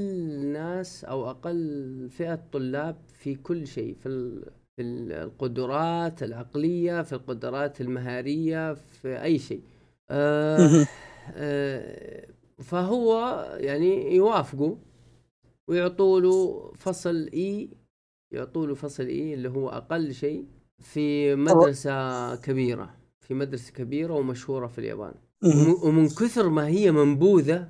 ناس 0.45 1.05
أو 1.05 1.29
أقل 1.29 2.07
فئة 2.09 2.39
طلاب 2.51 2.95
في 3.13 3.35
كل 3.35 3.67
شيء 3.67 3.95
في. 3.95 4.41
في 4.77 4.83
القدرات 4.83 6.23
العقلية 6.23 7.01
في 7.01 7.13
القدرات 7.13 7.81
المهارية 7.81 8.73
في 8.73 9.23
أي 9.23 9.39
شيء 9.39 9.61
آه. 10.09 10.87
آه 11.33 12.27
فهو 12.63 13.11
يعني 13.59 14.15
يوافقوا 14.15 14.75
ويعطوا 15.67 16.19
له 16.19 16.71
فصل 16.77 17.29
اي 17.33 17.69
يعطوا 18.31 18.67
له 18.67 18.73
فصل 18.75 19.03
اي 19.03 19.33
اللي 19.33 19.49
هو 19.49 19.69
أقل 19.69 20.13
شيء 20.13 20.45
في 20.79 21.35
مدرسة 21.35 22.35
كبيرة 22.35 22.95
في 23.19 23.33
مدرسة 23.33 23.73
كبيرة 23.73 24.13
ومشهورة 24.13 24.67
في 24.67 24.79
اليابان 24.79 25.13
ومن 25.83 26.07
كثر 26.09 26.49
ما 26.49 26.67
هي 26.67 26.91
منبوذة 26.91 27.69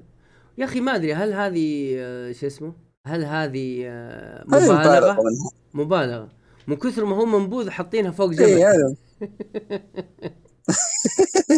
يا 0.58 0.66
أخي 0.66 0.82
ما 0.82 0.96
أدري 0.96 1.14
هل 1.14 1.34
هذه 1.34 1.94
آه، 1.98 2.32
شو 2.32 2.48
اسمه؟ 2.48 2.74
هل 3.08 3.26
هذه 3.26 3.84
آه، 3.88 4.46
هذه 4.54 4.72
مبالغة؟ 4.72 5.12
منها 5.14 5.52
مبالغة. 5.74 6.30
من 6.68 6.76
كثر 6.76 7.06
ما 7.06 7.16
هو 7.16 7.26
منبوذ 7.26 7.70
حاطينها 7.70 8.12
فوق 8.12 8.32
جبل. 8.32 8.44
إيه 8.44 8.68
هذا 8.72 8.96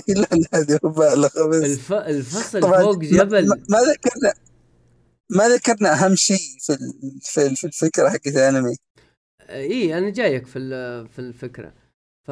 لا 0.07 0.27
لا 0.31 0.47
هذه 0.53 0.79
مبالغة 0.83 1.47
بس. 1.49 1.63
الف... 1.63 1.93
الفصل 1.93 2.61
فوق 2.61 2.97
جبل. 2.99 3.47
ما- 3.47 3.63
ما 3.69 3.77
ذكرنا 3.79 4.33
ما 5.29 5.49
ذكرنا 5.49 5.93
أهم 6.05 6.15
شيء 6.15 6.37
في 7.21 7.41
ال- 7.45 7.55
في 7.55 7.63
الفكرة 7.67 8.09
حقت 8.09 8.27
الأنمي. 8.27 8.75
اي 9.49 9.97
أنا 9.97 10.09
جايك 10.09 10.47
في 10.47 10.59
ال- 10.59 11.07
في 11.07 11.19
الفكرة. 11.19 11.73
ف 12.27 12.31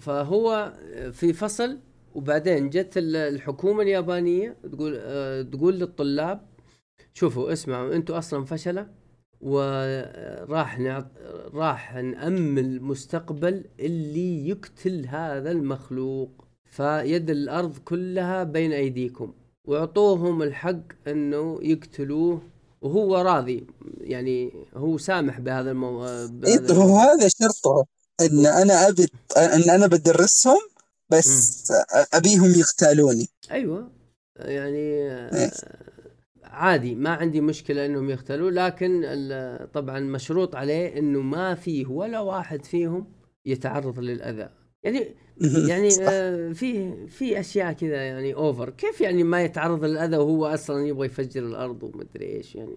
فهو 0.00 0.72
في 1.12 1.32
فصل 1.32 1.78
وبعدين 2.14 2.70
جت 2.70 2.96
ال- 2.96 3.16
الحكومة 3.16 3.82
اليابانية 3.82 4.56
تقول 4.72 4.98
آه، 5.00 5.42
تقول 5.42 5.78
للطلاب 5.78 6.40
شوفوا 7.14 7.52
اسمعوا 7.52 7.94
أنتم 7.94 8.14
أصلا 8.14 8.44
فشلة 8.44 8.86
وراح 9.40 10.78
نعط... 10.78 11.06
راح 11.54 11.94
نأمل 11.94 12.82
مستقبل 12.82 13.64
اللي 13.80 14.48
يقتل 14.48 15.06
هذا 15.08 15.50
المخلوق 15.50 16.44
فيد 16.70 17.30
الأرض 17.30 17.78
كلها 17.78 18.44
بين 18.44 18.72
أيديكم 18.72 19.32
وأعطوهم 19.64 20.42
الحق 20.42 21.08
إنه 21.08 21.58
يقتلوه 21.62 22.42
وهو 22.82 23.16
راضي 23.16 23.66
يعني 24.00 24.52
هو 24.76 24.98
سامح 24.98 25.40
بهذا 25.40 25.70
المو... 25.70 26.04
إيه 26.04 26.10
هو 26.58 26.64
الموضوع. 26.70 27.04
هذا 27.14 27.28
شرطه 27.28 27.86
إن 28.20 28.46
أنا 28.46 28.88
أبي 28.88 29.06
إن 29.36 29.70
أنا 29.70 29.86
بدرسهم 29.86 30.60
بس 31.12 31.72
أبيهم 32.14 32.50
يغتالوني 32.50 33.28
أيوه. 33.50 33.92
يعني 34.36 35.10
آه، 35.10 35.36
إيه. 35.38 35.50
عادي 36.44 36.94
ما 36.94 37.10
عندي 37.10 37.40
مشكلة 37.40 37.86
إنهم 37.86 38.10
يقتلوا 38.10 38.50
لكن 38.50 39.04
طبعا 39.74 40.00
مشروط 40.00 40.54
عليه 40.56 40.98
إنه 40.98 41.20
ما 41.20 41.54
فيه 41.54 41.86
ولا 41.86 42.20
واحد 42.20 42.64
فيهم 42.64 43.12
يتعرض 43.46 43.98
للأذى. 43.98 44.48
يعني 44.82 45.14
يعني. 45.68 45.88
آه، 46.00 46.52
في 46.52 46.94
في 47.06 47.40
أشياء 47.40 47.72
كذا 47.72 47.94
يعني 47.96 48.34
over 48.34 48.70
كيف 48.70 49.00
يعني 49.00 49.22
ما 49.24 49.42
يتعرض 49.42 49.84
للأذى 49.84 50.16
وهو 50.16 50.46
أصلا 50.46 50.86
يبغى 50.86 51.06
يفجر 51.06 51.46
الأرض 51.46 51.82
ومدري 51.82 52.26
إيش 52.36 52.54
يعني؟ 52.54 52.76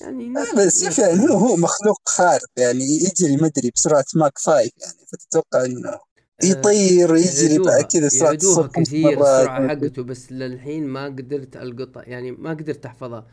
يعني 0.00 0.28
نفس- 0.28 0.54
بس 0.54 0.84
شوف 0.84 0.98
يعني 0.98 1.20
هو 1.20 1.34
هو 1.36 1.56
مخلوق 1.56 2.00
خارق 2.08 2.48
يعني 2.56 2.84
يجري 2.84 3.36
مدري 3.36 3.70
بسرعة 3.74 4.04
Mach 4.14 4.38
five 4.38 4.72
يعني 4.80 5.06
فتتوقع 5.12 5.64
إنه 5.64 5.98
يطير 6.44 7.16
يجري 7.16 7.58
بقى 7.58 7.84
كذا 7.84 8.08
يعيدوها 8.24 8.34
الصوت 8.34 8.74
كثير 8.74 9.16
مرات. 9.16 9.40
السرعة 9.40 9.68
حقته 9.68 10.02
بس 10.02 10.32
للحين 10.32 10.86
ما 10.86 11.04
قدرت 11.04 11.56
ألقطها 11.56 12.02
يعني 12.02 12.30
ما 12.32 12.50
قدرت 12.50 12.86
أحفظها. 12.86 13.26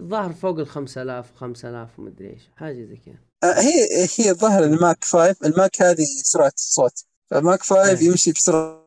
الظاهر 0.00 0.32
فوق 0.32 0.58
ال 0.58 0.66
5000 0.66 1.34
5000 1.34 1.98
ومدري 1.98 2.30
إيش 2.30 2.50
حاجة 2.56 2.84
زي 2.84 2.96
كذا. 2.96 3.18
آه، 3.44 3.60
هي 3.60 4.06
هي 4.18 4.32
ظهر 4.34 4.64
ال 4.64 4.72
Mach 4.72 5.04
five 5.04 5.44
ال 5.44 5.52
Mach 5.52 5.82
هذه 5.82 6.04
سرعة 6.22 6.52
الصوت. 6.56 7.04
ف 7.30 7.36
Mach 7.36 7.62
five 7.62 8.00
إيه. 8.02 8.08
يمشي 8.08 8.32
بسرعة. 8.32 8.84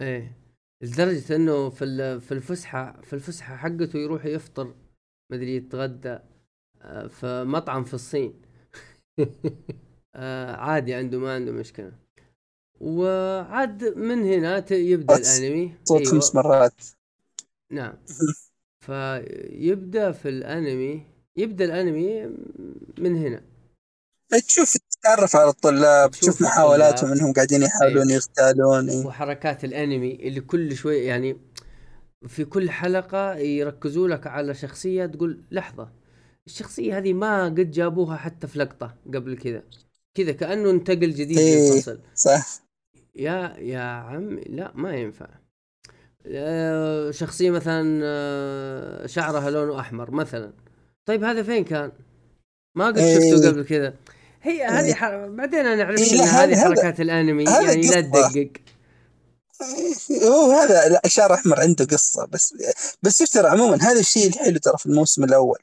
إيه. 0.00 0.38
لدرجة 0.82 1.36
إنه 1.36 1.70
في 1.70 2.20
في 2.20 2.32
الفسحة 2.32 3.00
في 3.02 3.12
الفسحة 3.12 3.56
حقته 3.56 3.98
يروح 3.98 4.24
يفطر 4.26 4.74
مدري 5.32 5.56
يتغدى. 5.56 6.18
آه، 6.82 7.06
في 7.06 7.44
مطعم 7.44 7.84
في 7.84 7.94
الصين. 7.94 8.42
آه، 10.16 10.56
عادي 10.56 10.94
عنده 10.94 11.18
ما 11.18 11.34
عنده 11.34 11.52
مشكلة. 11.52 12.03
وعاد 12.80 13.84
من 13.84 14.22
هنا 14.22 14.72
يبدأ 14.72 15.16
الأنمي 15.16 15.74
صوت 15.84 16.00
أيوة. 16.00 16.12
خمس 16.12 16.34
مرات 16.34 16.82
نعم 17.70 17.94
فيبدأ 18.86 20.12
في 20.12 20.28
الأنمي 20.28 21.02
يبدأ 21.36 21.64
الأنمي 21.64 22.26
من 22.98 23.16
هنا 23.16 23.42
تشوف 24.46 24.76
تتعرف 24.76 25.36
على 25.36 25.48
الطلاب 25.48 26.10
تشوف 26.10 26.42
محاولاتهم. 26.42 27.12
إنهم 27.12 27.32
قاعدين 27.32 27.62
يحاولون 27.62 28.08
أيوة. 28.08 28.12
يغتالون 28.12 28.90
إيه. 28.90 29.06
وحركات 29.06 29.64
الأنمي 29.64 30.14
اللي 30.14 30.40
كل 30.40 30.76
شوي 30.76 31.04
يعني 31.04 31.36
في 32.28 32.44
كل 32.44 32.70
حلقة 32.70 33.34
يركزوا 33.34 34.08
لك 34.08 34.26
على 34.26 34.54
شخصية 34.54 35.06
تقول 35.06 35.44
لحظة 35.50 35.88
الشخصية 36.46 36.98
هذه 36.98 37.12
ما 37.12 37.44
قد 37.44 37.70
جابوها 37.70 38.16
حتى 38.16 38.46
في 38.46 38.58
لقطة 38.58 38.94
قبل 39.14 39.36
كذا 39.36 39.62
كذا 40.14 40.32
كأنه 40.32 40.70
انتقل 40.70 41.10
جديد 41.10 41.38
إيه. 41.38 41.72
للفصل 41.72 42.00
صح 42.14 42.63
يا 43.16 43.56
يا 43.58 43.80
عم 43.80 44.40
لا 44.46 44.72
ما 44.74 44.94
ينفع 44.94 45.26
آه، 46.26 47.10
شخصية 47.10 47.50
مثلا 47.50 48.00
آه، 48.04 49.06
شعرها 49.06 49.50
لونه 49.50 49.80
أحمر 49.80 50.10
مثلا 50.10 50.52
طيب 51.06 51.24
هذا 51.24 51.42
فين 51.42 51.64
كان؟ 51.64 51.92
ما 52.76 52.86
قد 52.86 52.98
إيه. 52.98 53.14
شفته 53.14 53.48
قبل 53.48 53.64
كذا 53.64 53.94
هي 54.42 54.64
هذه 54.64 54.86
إيه. 54.86 54.94
ح... 54.94 55.08
بعدين 55.10 55.66
أنا 55.66 55.84
عرفت 55.84 56.12
إيه، 56.12 56.22
إن 56.22 56.28
هذه 56.28 56.56
حركات 56.64 57.00
الأنمي 57.00 57.44
يعني 57.44 57.82
لا. 57.82 58.00
تدقق 58.00 58.50
هو 60.32 60.52
هذا 60.52 60.88
لا 60.88 61.00
شعر 61.06 61.34
أحمر 61.34 61.60
عنده 61.60 61.84
قصة 61.84 62.26
بس 62.26 62.54
بس 63.02 63.18
ترى 63.18 63.48
عموما 63.48 63.82
هذا 63.82 64.00
الشيء 64.00 64.28
الحلو 64.28 64.58
ترى 64.58 64.78
في 64.78 64.86
الموسم 64.86 65.24
الأول 65.24 65.58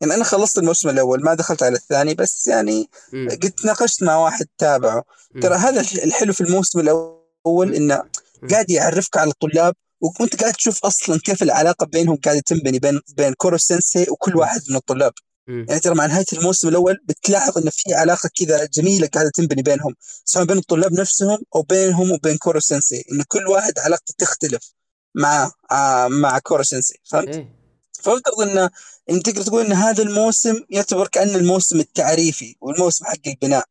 يعني 0.00 0.14
أنا 0.14 0.24
خلصت 0.24 0.58
الموسم 0.58 0.88
الأول 0.88 1.22
ما 1.24 1.34
دخلت 1.34 1.62
على 1.62 1.76
الثاني 1.76 2.14
بس 2.14 2.46
يعني 2.46 2.88
مم. 3.12 3.28
قد 3.30 3.50
تناقشت 3.50 4.02
مع 4.02 4.16
واحد 4.16 4.46
تابعه. 4.58 5.04
ترى 5.42 5.54
هذا 5.54 5.80
الحلو 5.80 6.32
في 6.32 6.40
الموسم 6.40 6.80
الأول 6.80 7.74
إنه. 7.74 8.02
قاعد 8.50 8.70
يعرفك 8.70 9.16
على 9.16 9.30
الطلاب 9.30 9.74
وكنت 10.00 10.40
قاعد 10.40 10.52
تشوف 10.52 10.84
أصلا 10.84 11.18
كيف 11.24 11.42
العلاقة 11.42 11.86
بينهم 11.86 12.16
قاعدة 12.16 12.40
تنبني 12.40 12.78
بين 12.78 13.00
بين 13.16 13.34
كورو 13.34 13.58
سensei 13.58 14.08
وكل 14.08 14.36
واحد 14.36 14.60
من 14.70 14.76
الطلاب 14.76 15.12
مم. 15.46 15.66
يعني 15.68 15.80
ترى 15.80 15.94
مع 15.94 16.06
نهاية 16.06 16.24
الموسم 16.32 16.68
الأول 16.68 16.98
بتلاحظ 17.04 17.58
ان 17.58 17.70
في 17.70 17.94
علاقة 17.94 18.30
كذا 18.38 18.64
جميلة 18.64 19.06
قاعدة 19.06 19.30
تنبني 19.34 19.62
بينهم 19.62 19.94
سواء 20.24 20.44
بين 20.44 20.58
الطلاب 20.58 20.92
نفسهم 20.92 21.38
أو 21.54 21.62
بينهم 21.62 22.12
وبين 22.12 22.36
كورو 22.36 22.60
سensei 22.60 23.12
إن 23.12 23.22
كل 23.28 23.46
واحد 23.46 23.78
علاقته 23.78 24.14
تختلف 24.18 24.72
مع 25.14 25.50
آه 25.72 26.08
مع 26.08 26.38
كورو 26.38 26.62
سنسي 26.62 26.96
فهمت؟ 27.04 27.28
إيه 27.34 27.59
فأفترض 28.02 28.40
انه 28.40 28.70
ان 29.10 29.22
تقدر 29.22 29.42
تقول 29.42 29.66
إن 29.66 29.72
هذا 29.72 30.02
الموسم 30.02 30.64
يعتبر 30.70 31.08
كانه 31.08 31.34
الموسم 31.34 31.80
التعريفي 31.80 32.56
والموسم 32.60 33.04
حق 33.04 33.26
البناء. 33.26 33.64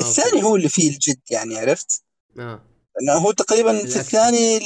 okay. 0.00 0.10
الثاني 0.10 0.42
هو 0.42 0.56
اللي 0.56 0.68
فيه 0.68 0.90
الجد 0.90 1.20
يعني 1.30 1.58
عرفت؟ 1.58 2.02
آه. 2.38 2.62
لأنه 3.00 3.18
هو 3.18 3.32
تقريبا 3.32 3.72
في 3.72 3.82
بالعكس. 3.82 3.96
الثاني 3.96 4.56
ال- 4.56 4.62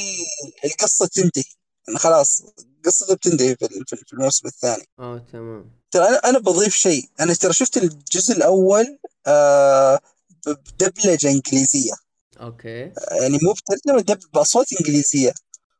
القصة 0.65 1.05
تنتهي. 1.05 1.43
يعني 1.87 1.99
خلاص 1.99 2.41
قصته 2.85 3.13
بتنتهي 3.15 3.55
في 3.55 3.65
ال- 3.65 3.85
في 3.87 4.13
الموسم 4.13 4.47
الثاني. 4.47 4.87
آه 4.99 5.25
تمام. 5.33 5.71
ترى 5.91 6.07
أنا 6.07 6.17
أنا 6.17 6.39
بضيف 6.39 6.75
شيء. 6.75 7.09
أنا 7.19 7.33
ترى 7.33 7.53
شفت 7.53 7.77
الجزء 7.77 8.33
الأول 8.35 8.99
آه 9.27 9.99
بدبلجة 10.47 11.29
إنجليزية. 11.31 11.93
okay. 12.41 12.79
يعني 13.11 13.39
مو 13.43 13.53
بترجمة 13.53 14.01
dub 14.01 14.19
بأصوات 14.33 14.67
إنجليزية. 14.73 15.33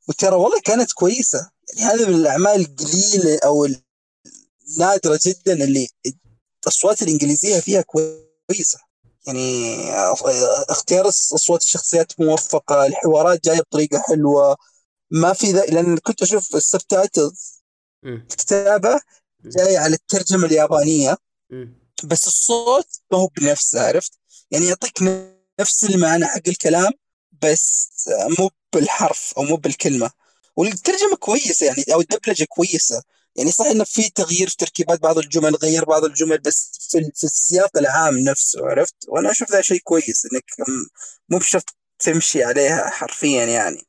وترى 0.08 0.36
والله 0.36 0.60
كانت 0.66 0.92
كويسة. 0.92 1.50
يعني 1.74 1.92
هذا 1.92 2.08
من 2.08 2.16
الأعمال 2.16 2.62
القليلة 2.62 3.40
أو 3.46 3.66
النادرة 3.66 5.20
جدا 5.26 5.54
اللي 5.54 5.90
الأصوات 6.64 7.02
الإنجليزية 7.02 7.60
فيها 7.60 7.82
كويسة. 7.82 8.80
يعني 9.28 9.76
اختيار 10.70 11.08
أصوات 11.08 11.62
الشخصيات 11.62 12.20
موفقة 12.20 12.86
الحوارات 12.86 13.44
جاية 13.46 13.60
بطريقة 13.60 14.00
حلوة. 14.00 14.58
ما 15.12 15.34
في 15.34 15.52
ذا 15.52 15.66
لأن 15.66 15.98
كنت 15.98 16.22
أشوف 16.22 16.56
ال 16.56 16.65
subtitles. 16.65 17.62
الكتابة 18.06 19.02
جاية 19.46 19.78
على 19.80 19.96
الترجمة 19.96 20.46
اليابانية. 20.46 21.18
بس 22.04 22.28
الصوت 22.28 22.88
ما 23.12 23.18
هو 23.18 23.28
بنفسه 23.28 23.82
عرفت؟ 23.88 24.12
يعني 24.52 24.66
يعطيك 24.66 25.00
نفس 25.60 25.84
المعنى 25.84 26.26
حق 26.26 26.48
الكلام 26.48 26.92
بس 27.44 27.90
مو 28.40 28.50
بالحرف 28.74 29.34
أو 29.38 29.44
مو 29.44 29.56
بالكلمة. 29.56 30.12
والترجمة 30.60 31.16
كويسة 31.20 31.66
يعني 31.66 31.84
أو 31.94 32.02
الدبلجة 32.02 32.46
كويسة 32.50 33.04
يعني 33.36 33.52
صح 33.52 33.66
إنه 33.66 33.84
في 33.84 34.10
تغيير 34.10 34.50
في 34.50 34.58
تركيبات 34.58 35.02
بعض 35.02 35.18
الجمل 35.18 35.56
غير 35.56 35.86
بعض 35.86 36.04
الجمل 36.04 36.38
بس 36.38 36.88
في, 36.92 37.12
في 37.16 37.24
السياق 37.24 37.78
العام 37.78 38.18
نفسه 38.18 38.66
عرفت 38.66 38.96
وأنا 39.08 39.32
أشوف 39.32 39.52
ذا 39.52 39.62
شيء 39.62 39.80
كويس 39.80 40.28
إنك 40.34 40.44
مو 41.30 41.38
بشرط 41.38 41.76
تمشي 42.00 42.44
عليها 42.44 42.90
حرفيا 42.90 43.46
يعني. 43.46 43.82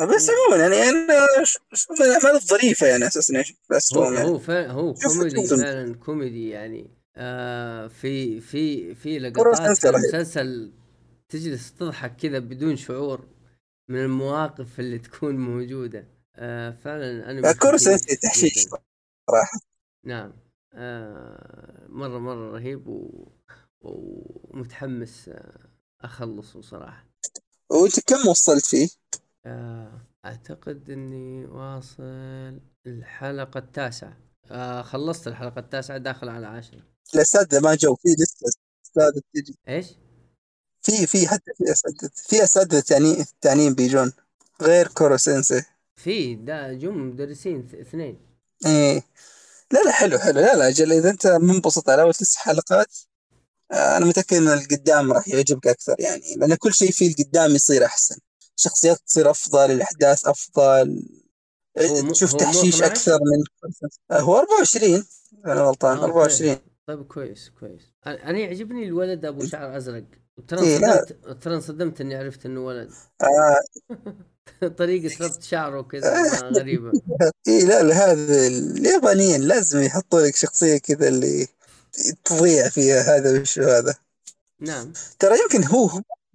بس 0.00 0.30
عموما 0.30 0.62
يعني 0.62 0.88
أنا 0.88 1.26
أشوف 1.72 2.00
من 2.00 2.06
الاعمال 2.06 2.34
الظريفه 2.34 2.86
يعني 2.86 3.06
أساسا 3.06 3.44
بس 3.70 3.94
هو 3.94 4.12
يعني. 4.12 4.28
هو 4.28 4.38
فعلا 4.38 4.72
هو 4.72 4.94
كوميدي 4.94 5.46
فعلا 5.46 5.94
كوميدي 5.94 6.48
يعني 6.48 6.90
آه 7.16 7.88
في 7.88 8.40
في 8.40 8.94
في 8.94 9.18
لقطات 9.18 9.78
في. 9.78 9.88
المسلسل 9.88 10.72
تجلس 11.28 11.72
تضحك 11.72 12.16
كذا 12.16 12.38
بدون 12.38 12.76
شعور 12.76 13.35
من 13.88 13.98
المواقف 13.98 14.80
اللي 14.80 14.98
تكون 14.98 15.36
موجودة. 15.36 16.08
آه 16.36 16.70
فعلا 16.70 17.30
أنا 17.30 17.52
كورو 17.52 17.76
سنسي 17.76 18.16
تحشيش 18.16 18.68
صراحة. 19.30 19.58
نعم. 20.04 20.32
آه 20.72 21.86
مرة 21.88 22.18
مرة 22.18 22.50
رهيب 22.52 22.86
و... 22.86 23.28
ومتحمس 23.80 25.28
آه 25.28 25.70
أخلصه 26.00 26.60
صراحة. 26.60 27.06
وأنت 27.70 28.00
كم 28.00 28.28
وصلت 28.28 28.66
فيه؟ 28.66 28.88
آه 29.46 30.00
أعتقد 30.24 30.90
إني 30.90 31.46
واصل 31.46 32.60
الحلقة 32.86 33.58
التاسعة. 33.58 34.16
آه 34.50 34.82
خلصت 34.82 35.28
الحلقة 35.28 35.58
التاسعة 35.58 35.98
داخل 35.98 36.28
على 36.28 36.46
عشرة. 36.46 36.82
الاساتذه 37.14 37.60
ما 37.60 37.74
جو 37.74 37.94
في 37.94 38.08
لسه 38.08 38.46
اساتذه 38.86 39.22
تجي. 39.34 39.58
إيش؟ 39.68 39.86
في 40.86 41.06
في 41.06 41.28
حتى 41.28 41.50
في 41.58 41.72
أساتذة 41.72 42.10
في 42.14 42.42
أساتذة 42.44 42.80
تانيين 42.80 43.26
تانيين 43.40 43.74
بيجون 43.74 44.12
غير 44.62 44.88
كورو 44.88 45.18
سensei 45.18 45.62
في 45.96 46.34
دا 46.34 46.72
جم 46.72 47.08
مدرسين 47.10 47.68
اثنين. 47.80 48.18
إيه. 48.66 49.02
لا 49.72 49.82
لا 49.84 49.90
حلو 49.92 50.18
حلو. 50.18 50.40
لا 50.40 50.54
لا 50.56 50.68
أجل 50.68 50.92
إذا 50.92 51.10
أنت 51.10 51.26
منبسط 51.26 51.90
على 51.90 52.02
أول 52.02 52.14
تسع 52.14 52.40
حلقات 52.40 52.96
آه، 53.72 53.96
أنا 53.96 54.06
متأكد 54.06 54.36
إن 54.36 54.48
القدام 54.48 55.12
راح 55.12 55.28
يعجبك 55.28 55.66
أكثر 55.66 55.94
يعني 55.98 56.22
لأن 56.36 56.54
كل 56.54 56.74
شيء 56.74 56.90
في 56.90 57.06
القدام 57.06 57.54
يصير 57.54 57.84
أحسن. 57.84 58.16
شخصيات 58.56 58.98
تصير 59.06 59.30
أفضل 59.30 59.70
الأحداث 59.70 60.26
أفضل. 60.26 61.02
مو- 61.78 62.12
تشوف 62.12 62.32
تحشيش 62.34 62.74
12? 62.74 62.86
أكثر 62.86 63.12
من 63.12 63.44
آه، 64.10 64.20
هو 64.20 64.38
24 64.38 65.06
أنا 65.46 65.60
غلطان 65.62 65.96
آه، 65.98 66.00
أوكي. 66.04 66.06
24 66.12 66.56
طيب 66.86 67.06
كويس 67.06 67.50
كويس. 67.60 67.82
أنا 68.06 68.38
يعجبني 68.38 68.84
الولد 68.84 69.24
أبو 69.24 69.46
شعر 69.46 69.76
أزرق. 69.76 70.04
ترى 70.48 70.60
إيه،. 70.60 70.76
انصدمت 70.76 71.42
ترى 71.42 71.54
انصدمت 71.54 72.00
إني 72.00 72.16
عرفت 72.16 72.46
إنه 72.46 72.60
ولد. 72.60 72.90
آه. 73.22 73.60
طريقة 74.78 75.24
ربط 75.24 75.42
شعره 75.42 75.82
كذا 75.82 76.22
ما 76.22 76.58
غريبة. 76.58 76.92
اي 77.48 77.64
لا 77.64 77.80
هذا 77.80 78.46
اليابانيين 78.46 79.40
لازم 79.40 79.82
يحطوا 79.82 80.20
لك 80.20 80.36
شخصية 80.36 80.78
كذا 80.78 81.08
اللي 81.08 81.48
تضيع 82.24 82.68
فيها 82.68 83.16
هذا 83.16 83.40
وش 83.40 83.58
هذا. 83.58 83.94
نعم. 84.60 84.92
ترى 85.18 85.38
يمكن 85.42 85.64
هو 85.64 85.86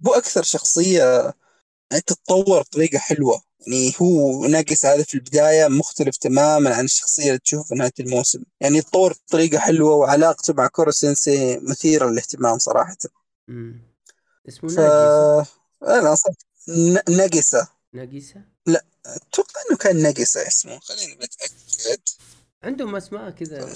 هو 0.06 0.14
أكثر 0.14 0.42
شخصية 0.42 1.34
يعني 1.90 2.02
تتطور 2.06 2.60
بطريقة 2.60 2.98
حلوة. 2.98 3.42
يعني 3.66 3.92
هو 4.02 4.46
ناقص 4.46 4.84
هذا 4.84 5.02
في 5.02 5.14
البداية 5.14 5.68
مختلف 5.68 6.16
تماما 6.16 6.74
عن 6.74 6.84
الشخصية 6.84 7.26
اللي 7.26 7.38
تشوفها 7.38 7.64
في 7.64 7.74
نهاية 7.74 7.92
الموسم. 8.00 8.42
يعني 8.60 8.78
يتطور 8.78 9.12
بطريقة 9.12 9.58
حلوة 9.58 9.94
وعلاقته 9.94 10.54
مع 10.54 10.66
كورو 10.66 10.90
سينسي 10.90 11.58
مثيرة 11.58 12.10
للاهتمام 12.10 12.58
صراحة. 12.58 12.96
مم. 13.48 13.91
اسمه 14.48 14.70
ف 14.70 14.78
ناجيسة 14.80 15.46
أنا 15.82 16.12
أصلا 16.12 16.34
ن- 16.68 17.16
ناقصة 17.16 17.68
ناجيسة 17.92 18.42
أتوقع 19.06 19.60
إنه 19.70 19.78
كان 19.78 20.02
ناقصة 20.02 20.46
اسمه 20.46 20.78
خليني 20.80 21.14
بتأكد 21.14 22.00
عندهم 22.62 22.96
أسماء 22.96 23.30
كذا 23.30 23.74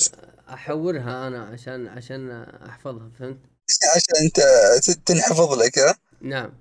أحورها 0.48 1.28
أنا 1.28 1.44
عشان 1.44 1.86
عشان 1.88 2.30
أحفظها 2.68 3.10
فهمت؟ 3.18 3.38
عشان 3.96 4.24
أنت 4.24 4.40
ت- 4.84 5.06
تنحفظ 5.06 5.52
لك 5.52 5.78
ها؟ 5.78 5.94
نعم. 6.20 6.52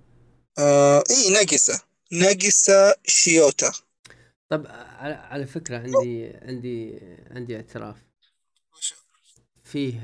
آه 0.59 1.03
إيه 1.09 1.33
ناقصة 1.33 1.81
ناقصة 2.11 2.95
شيوتا. 3.05 3.71
طب 4.49 4.65
على, 4.67 5.13
على 5.13 5.45
فكرة 5.45 5.77
عندي 5.77 6.27
عندي 6.41 6.99
عندي 7.31 7.55
اعتراف. 7.55 7.97
فيه 9.63 9.99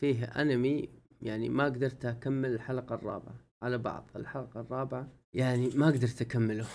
فيه 0.00 0.24
أنمي 0.24 0.88
يعني 1.22 1.48
ما 1.48 1.64
قدرت 1.64 2.04
أكمل 2.04 2.54
الحلقة 2.54 2.94
الرابعة 2.94 3.34
على 3.62 3.78
بعض. 3.78 4.10
الحلقة 4.16 4.60
الرابعة 4.60 5.08
يعني 5.34 5.68
ما 5.68 5.86
قدرت 5.86 6.20
أكمله. 6.20 6.66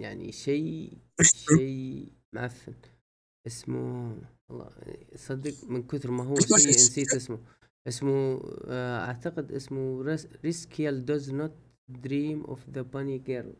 يعني 0.00 0.32
شيء 0.32 0.98
شيء 1.22 2.12
معفن. 2.32 2.74
اسمه 3.46 4.16
والله 4.48 4.70
صدق 5.16 5.54
من 5.68 5.82
كثر 5.86 6.10
ما 6.10 6.24
هو 6.24 6.34
اسمه؟ 6.38 6.56
نسيت 6.56 7.14
اسمه. 7.14 7.38
اسمه 7.88 8.42
آه، 8.64 8.98
أعتقد 9.06 9.52
اسمه 9.52 10.02
Rascal 10.44 11.04
Does 11.04 11.30
Not 11.30 11.54
Dream 11.88 12.44
of 12.44 12.60
the 12.70 12.82
Bunny 12.82 13.18
Girl. 13.18 13.54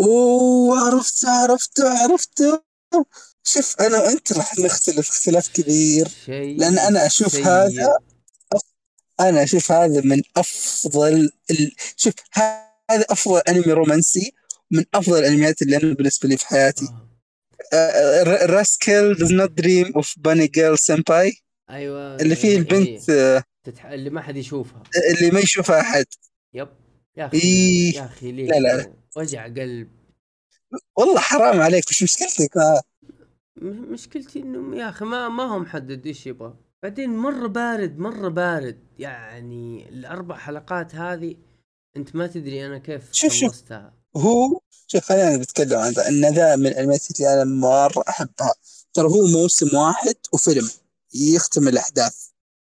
أوه 0.00 0.78
عرفته 0.78 1.28
عرفته 1.30 1.88
عرفته 1.88 2.62
شوف 3.44 3.80
أنا 3.80 3.98
وانت 4.02 4.32
راح 4.32 4.58
نختلف 4.58 5.10
اختلاف 5.10 5.48
كبير. 5.48 6.08
شيء 6.08 6.68
أنا 6.68 7.06
أشوف 7.06 7.32
سيء. 7.32 7.46
هذا 7.46 7.98
أنا 9.28 9.42
أشوف 9.42 9.72
هذا 9.72 10.00
من 10.04 10.22
أفضل 10.36 11.30
ال... 11.50 11.72
شوف 11.96 12.14
هذا 12.32 13.04
أفضل 13.10 13.40
أنمي 13.48 13.72
رومانسي 13.72 14.32
من 14.70 14.84
أفضل 14.94 15.18
الأنميات 15.18 15.62
اللي 15.62 15.76
أنا 15.76 15.94
بالنسبة 15.94 16.28
لي 16.28 16.36
في 16.36 16.46
حياتي. 16.46 16.88
راسكل 18.46 19.14
does 19.16 19.30
not 19.30 19.50
dream 19.62 19.92
of 20.02 20.06
bunny 20.28 20.48
girl 20.48 20.76
senpai. 20.76 21.42
أيوه 21.70 22.16
اللي 22.16 22.36
فيه 22.36 22.48
هي- 22.48 22.56
البنت 22.56 23.10
آه، 23.10 23.44
تتح... 23.64 23.86
اللي 23.86 24.10
ما 24.10 24.22
حد 24.22 24.36
يشوفها. 24.36 24.82
اللي 25.18 25.30
ما 25.30 25.40
يشوفها 25.40 25.80
أحد. 25.80 26.06
يب. 26.54 26.68
يا 27.16 27.26
أخي 27.26 27.38
إيه. 27.38 27.94
يا 27.94 28.04
أخي 28.04 28.32
ليش؟ 28.32 28.50
لا، 28.50 28.58
لا. 28.58 28.92
وجع 29.16 29.44
قلب. 29.44 29.88
والله 30.96 31.20
حرام 31.20 31.60
عليك 31.60 31.88
وش 31.88 32.02
مشكلتك؟ 32.02 32.56
آه. 32.56 32.82
مشكلتي 33.62 34.38
إنه 34.38 34.76
يا 34.76 34.88
أخي 34.88 35.04
ما 35.04 35.28
ما 35.28 35.42
هو 35.42 35.58
محدد 35.58 36.06
إيش 36.06 36.26
يبغى. 36.26 36.54
بعدين 36.82 37.10
مرة 37.16 37.46
بارد 37.46 37.98
مرة 37.98 38.28
بارد. 38.28 38.78
يعني 38.98 39.88
الأربع 39.88 40.36
حلقات 40.36 40.94
هذه 40.94 41.34
أنت 41.96 42.16
ما 42.16 42.26
تدري 42.26 42.66
أنا 42.66 42.78
كيف 42.78 43.02
شوف- 43.12 43.32
شوف. 43.32 43.62
هو 44.16 44.60
شوف 44.86 45.04
خلينا 45.04 45.36
نتكلم 45.36 45.78
عن 45.78 45.92
ذا. 45.92 46.08
إن 46.08 46.34
ذا 46.34 46.56
من 46.56 46.66
الانميات 46.66 47.10
اللي 47.10 47.34
أنا 47.34 47.44
مرة 47.44 48.04
أحبها. 48.08 48.54
ترى 48.94 49.06
هو 49.08 49.26
موسم 49.26 49.76
واحد 49.76 50.14
وفيلم 50.32 50.70
يختم 51.14 51.68
الأحداث. 51.68 52.16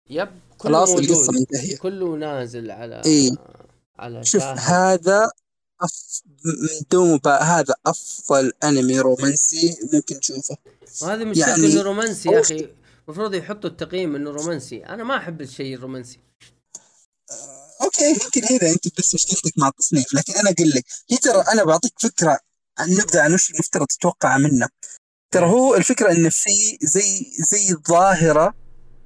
yep 0.09 0.29
كله 0.57 0.71
خلاص 0.71 0.89
موجود. 0.89 1.09
القصة 1.09 1.31
منتهية. 1.33 1.77
كله 1.77 2.15
نازل 2.15 2.71
على 2.71 3.01
إيه. 3.05 3.31
على 3.99 4.23
شوف 4.23 4.41
شاهد. 4.41 4.57
هذا 4.59 5.31
أف... 5.81 6.21
من 6.45 6.85
دون 6.91 7.19
هذا 7.27 7.73
أفضل 7.85 8.51
أنمي 8.63 8.99
رومانسي 8.99 9.77
ممكن 9.93 10.19
تشوفه. 10.19 10.57
وهذه 11.01 11.23
مشكلته 11.23 11.49
يعني- 11.49 11.73
انه 11.73 11.81
رومانسي 11.81 12.29
يا 12.29 12.39
أخي. 12.41 12.69
المفروض 13.09 13.33
يحطوا 13.33 13.69
التقييم 13.69 14.15
إنه 14.15 14.31
رومانسي. 14.31 14.85
أنا 14.85 15.03
ما 15.03 15.17
أحب 15.17 15.41
الشيء 15.41 15.75
الرومانسي. 15.75 16.19
أوكي 17.81 18.09
يمكن 18.09 18.41
هنا 18.53 18.71
أنت 18.71 18.99
بس 18.99 19.15
مشكلتك 19.15 19.57
مع 19.57 19.67
التصنيف 19.67 20.13
لكن 20.13 20.33
أنا 20.33 20.49
أقول 20.49 20.69
لك 20.69 20.85
هي 21.11 21.17
ترى 21.17 21.43
أنا 21.53 21.63
بعطيك 21.63 21.93
فكرة 21.99 22.39
عن 22.77 22.89
نبذه 22.89 23.21
عن 23.21 23.33
وش 23.33 23.51
المفترض 23.51 23.87
تتوقع 23.87 24.37
منه. 24.37 24.67
ترى 25.31 25.45
هو 25.45 25.75
الفكرة 25.75 26.11
انه 26.11 26.29
في 26.29 26.77
زي 26.81 27.25
زي 27.51 27.75
ظاهره 27.89 28.53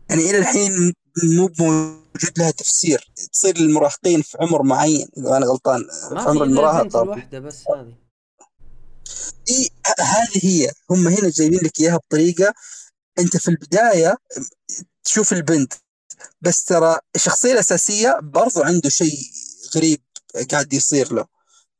يعني 0.10 0.30
إلى 0.30 0.38
الحين 0.38 0.94
مو 1.24 1.50
موجود 1.60 2.38
لها 2.38 2.52
تفسير. 2.52 3.12
تصير 3.32 3.58
للمراهقين 3.58 4.22
في 4.22 4.38
عمر 4.42 4.63
معين 4.63 5.08
إذا 5.18 5.38
أنا 5.38 5.46
غلطان 5.46 5.88
في 6.10 6.30
عمر 6.30 6.44
المراهقه 6.44 7.02
واحدة 7.02 7.39
بس 7.39 7.63
هذه. 7.76 7.96
إي 9.50 9.70
هذه 10.00 10.39
هي. 10.44 10.72
هم 10.89 11.08
هنا 11.08 11.30
جايبين 11.30 11.60
لك 11.63 11.80
إياها 11.80 11.98
بطريقة 11.98 12.54
أنت 13.19 13.38
في 13.38 13.47
البداية 13.47 14.17
تشوف 15.04 15.34
البنت 15.34 15.73
بس 16.41 16.63
ترى 16.63 16.99
الشخصية 17.15 17.52
الأساسية 17.52 18.19
برضو 18.21 18.62
عنده 18.62 18.89
شيء 18.89 19.19
غريب 19.76 20.02
قاعد 20.52 20.73
يصير 20.73 21.13
له. 21.13 21.26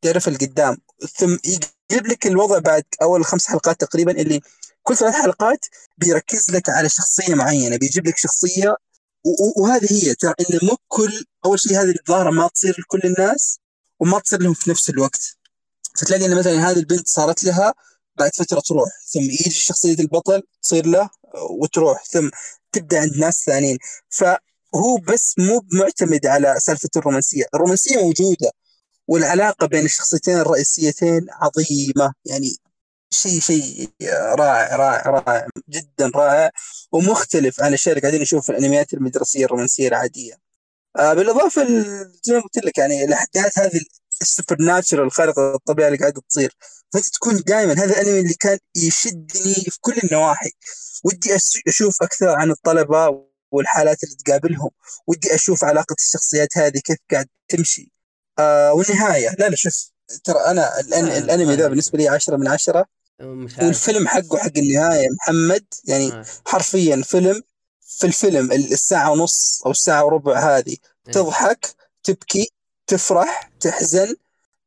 تعرف 0.02 0.28
القدام 0.28 0.78
ثم 1.18 1.38
يجيب 1.46 2.08
لك 2.08 2.28
الوضع 2.28 2.60
بعد 2.60 2.84
أول 3.02 3.26
خمس 3.26 3.46
حلقات 3.46 3.82
تقريبا 3.82 4.12
اللي 4.12 4.42
كل 4.84 4.98
ثلاث 4.98 5.14
حلقات 5.14 5.66
بيركز 5.98 6.52
لك 6.52 6.70
على 6.70 6.90
شخصية 6.90 7.36
معينة 7.36 7.78
بيجيب 7.78 8.08
لك 8.08 8.18
شخصية 8.18 8.76
وهذه 9.58 9.88
هي 9.92 10.16
ترى 10.16 10.34
إنه 10.40 10.60
مو 10.64 10.78
كل 10.88 11.26
أول 11.46 11.60
شيء 11.60 11.82
هذه 11.82 11.94
الظاهرة 12.00 12.32
ما 12.32 12.48
تصير 12.48 12.76
لكل 12.80 13.02
الناس 13.08 13.60
وما 14.00 14.20
تصير 14.20 14.42
لهم 14.42 14.54
في 14.54 14.70
نفس 14.70 14.90
الوقت. 14.90 15.38
فتلاقي 15.98 16.26
إن 16.26 16.38
مثلا 16.38 16.70
هذه 16.70 16.80
البنت 16.80 17.08
صارت 17.08 17.44
لها 17.44 17.74
بعد 18.18 18.32
فترة 18.36 18.60
تروح 18.60 18.90
ثم 19.14 19.20
يجي 19.22 19.50
شخصية 19.50 20.00
البطل 20.00 20.44
تصير 20.62 20.86
له 20.86 21.10
وتروح 21.62 22.04
ثم 22.06 22.30
تبدأ 22.72 23.00
عند 23.00 23.18
ناس 23.18 23.44
ثانيين. 23.46 23.78
فهو 24.10 24.98
بس 25.08 25.36
مو 25.40 25.62
معتمد 25.74 26.26
على 26.26 26.56
سالفة 26.60 26.90
الرومانسية. 26.98 27.46
الرومانسية 27.54 27.98
موجودة 27.98 28.52
والعلاقة 29.08 29.68
بين 29.68 29.86
الشخصيتين 29.86 30.38
الرئيسيتين 30.38 31.28
عظيمة. 31.32 32.14
يعني 32.26 32.58
شيء 33.12 33.40
شيء 33.40 33.90
رائع 34.12 34.76
رائع 34.76 35.10
رائع 35.10 35.48
جدا 35.70 36.12
رائع 36.16 36.52
ومختلف 36.92 37.62
عن 37.62 37.74
الشيء 37.74 37.94
اللي 37.94 38.02
قاعدين 38.02 38.22
نشوفه 38.22 38.42
في 38.46 38.50
الأنميات 38.52 38.94
المدرسية 38.94 39.46
الرومانسية 39.46 39.88
العادية. 39.88 40.34
آه 41.00 41.14
بالإضافة 41.14 41.66
زي 42.24 42.34
ما 42.34 42.40
قلت 42.42 42.58
لك 42.58 42.78
يعني 42.78 43.04
الأحداث 43.04 43.60
هذه 43.60 43.82
السوبر 44.22 44.62
ناتشرال 44.62 45.06
الخارقة 45.06 45.56
الطبيعه 45.56 45.88
اللي 45.88 45.98
قاعدة 45.98 46.22
تصير. 46.30 46.56
فأنت 46.94 47.06
تكون 47.06 47.36
دائما 47.48 47.74
هذا 47.74 48.02
الأنمي 48.02 48.20
اللي 48.20 48.34
كان 48.34 48.58
يشدني 48.76 49.54
في 49.54 49.78
كل 49.82 49.94
النواحي. 50.04 50.52
ودي 51.04 51.30
أشوف 51.68 52.04
أكثر 52.04 52.30
عن 52.30 52.52
الطلبة 52.52 53.24
والحالات 53.52 54.04
اللي 54.04 54.16
تقابلهم. 54.16 54.70
ودي 55.08 55.36
أشوف 55.36 55.64
علاقة 55.64 55.96
الشخصيات 56.00 56.58
هذه 56.58 56.80
كيف 56.80 56.98
قاعد 57.12 57.28
تمشي. 57.48 57.92
آه 58.40 58.74
والنهاية. 58.74 59.36
لا 59.40 59.50
لا 59.50 59.56
شوف 59.56 59.92
ترى 60.24 60.40
أنا 60.40 60.80
الأنمي 60.80 61.56
ذا 61.56 61.68
بالنسبة 61.68 61.98
لي 61.98 62.08
10 62.08 62.38
من 62.38 62.48
10 62.48 62.86
مش 63.22 63.54
عارف. 63.54 63.66
والفيلم 63.66 64.08
حقه 64.08 64.38
حق 64.38 64.58
النهاية 64.58 65.08
محمد 65.10 65.66
يعني 65.86 66.14
آه. 66.14 66.26
حرفيا 66.46 67.02
فيلم 67.02 67.44
في 67.82 68.08
الفيلم 68.08 68.52
الساعة 68.52 69.12
ونص 69.12 69.62
أو 69.66 69.72
الساعة 69.72 70.06
وربع 70.06 70.58
هذه. 70.58 70.78
آه. 71.08 71.12
تضحك 71.12 71.76
تبكي 72.04 72.52
تفرح 72.88 73.52
تحزن 73.60 74.16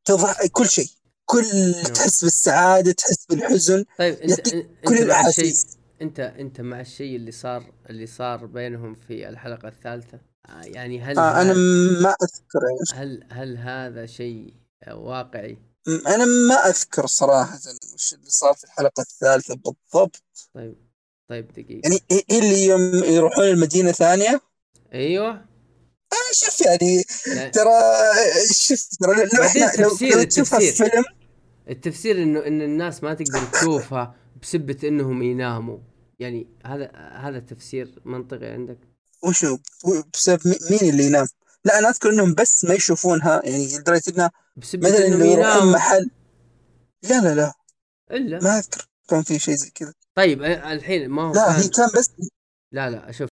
تضحك 0.05 0.51
كل 0.51 0.69
شيء. 0.69 0.89
كل 1.25 1.45
آه. 1.45 1.83
تحس 1.83 2.23
بالسعادة 2.23 2.91
تحس 2.91 3.25
بالحزن 3.29 3.85
طيب 3.99 4.15
انت 4.15 4.49
كل 4.87 4.97
الاحاسيس 4.97 5.77
انت 6.01 6.19
إنت 6.19 6.61
مع 6.61 6.81
الشيء 6.81 7.15
اللي 7.15 7.31
صار 7.31 7.73
اللي 7.89 8.07
صار 8.07 8.45
بينهم 8.45 8.95
في 8.95 9.29
الحلقة 9.29 9.67
الثالثة؟ 9.67 10.19
آه، 10.49 10.61
يعني 10.63 11.01
هل 11.01 11.19
آه 11.19 11.41
أنا 11.41 11.53
ما 12.01 12.09
أذكر 12.09 12.59
هل 12.93 13.27
هل 13.31 13.57
هذا 13.57 14.05
شيء 14.05 14.53
واقعي؟ 14.87 15.57
أنا 15.87 16.25
ما 16.25 16.55
أذكر 16.55 17.05
صراحة 17.05 17.59
وش 17.93 18.13
اللي 18.13 18.29
صار 18.29 18.53
في 18.53 18.63
الحلقة 18.63 19.01
الثالثة 19.01 19.55
بالضبط. 19.55 20.23
طيب 20.53 20.75
طيب 21.29 21.47
دقيقة. 21.51 21.81
يعني 21.83 22.01
اللي 22.31 22.65
يوم 22.65 23.03
يروحون 23.03 23.45
المدينة 23.45 23.91
ثانية؟ 23.91 24.41
أيوه. 24.93 25.45
آه 26.13 26.31
شوف 26.33 26.61
يعني 26.61 27.03
ترى 27.51 27.81
شوف 28.53 28.87
ترى 28.99 29.15
لو 29.15 29.43
إحنا 29.43 29.71
لو, 29.81 29.97
لو 30.01 30.23
تشوفها 30.23 30.59
في 30.59 30.71
فيلم 30.71 31.03
التفسير 31.69 32.23
انه 32.23 32.39
إن 32.47 32.61
الناس 32.61 33.03
ما 33.03 33.13
تقدر 33.13 33.45
تشوفها 33.53 34.15
بسبة 34.41 34.77
إنهم 34.83 35.23
يناموا. 35.23 35.77
يعني 36.19 36.47
هذا 36.65 36.91
هذا 36.95 37.39
تفسير 37.39 38.01
منطقي 38.05 38.45
عندك؟ 38.45 38.77
وشو؟ 39.23 39.57
بسبب 40.13 40.41
مين 40.47 40.89
اللي 40.89 41.03
ينام؟ 41.03 41.27
لا 41.65 41.79
أنا 41.79 41.89
أذكر 41.89 42.09
إنهم 42.09 42.33
بس 42.33 42.65
ما 42.65 42.73
يشوفونها 42.73 43.41
يعني 43.43 43.77
لدرجة 43.77 44.03
إنه 44.09 44.29
مثلا 44.57 45.07
انه 45.07 45.25
يروحون 45.25 45.71
محل 45.71 46.09
لا 47.03 47.21
لا 47.21 47.35
لا. 47.35 47.53
إلا. 48.11 48.39
ما 48.39 48.57
أذكر 48.57 48.87
كان 49.09 49.23
في 49.23 49.39
شيء 49.39 49.55
زي 49.55 49.69
كذا. 49.69 49.93
طيب 50.15 50.43
الحين 50.43 51.09
ما 51.09 51.21
هو 51.21 51.33
لا. 51.33 51.59
هي 51.59 51.67
كان 51.67 51.89
بس 51.97 52.11
لا 52.71 52.89
لا 52.89 53.11
شوف. 53.11 53.29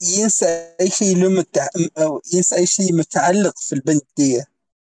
ينسى 0.00 0.74
أي 0.80 0.90
شيء 0.90 1.16
له 1.16 1.28
متع... 1.28 1.68
أو 1.98 2.22
ينسى 2.34 2.56
أي 2.56 2.66
شيء 2.66 2.94
متعلق 2.94 3.58
في 3.58 3.74
البنت 3.74 4.04
دي. 4.16 4.44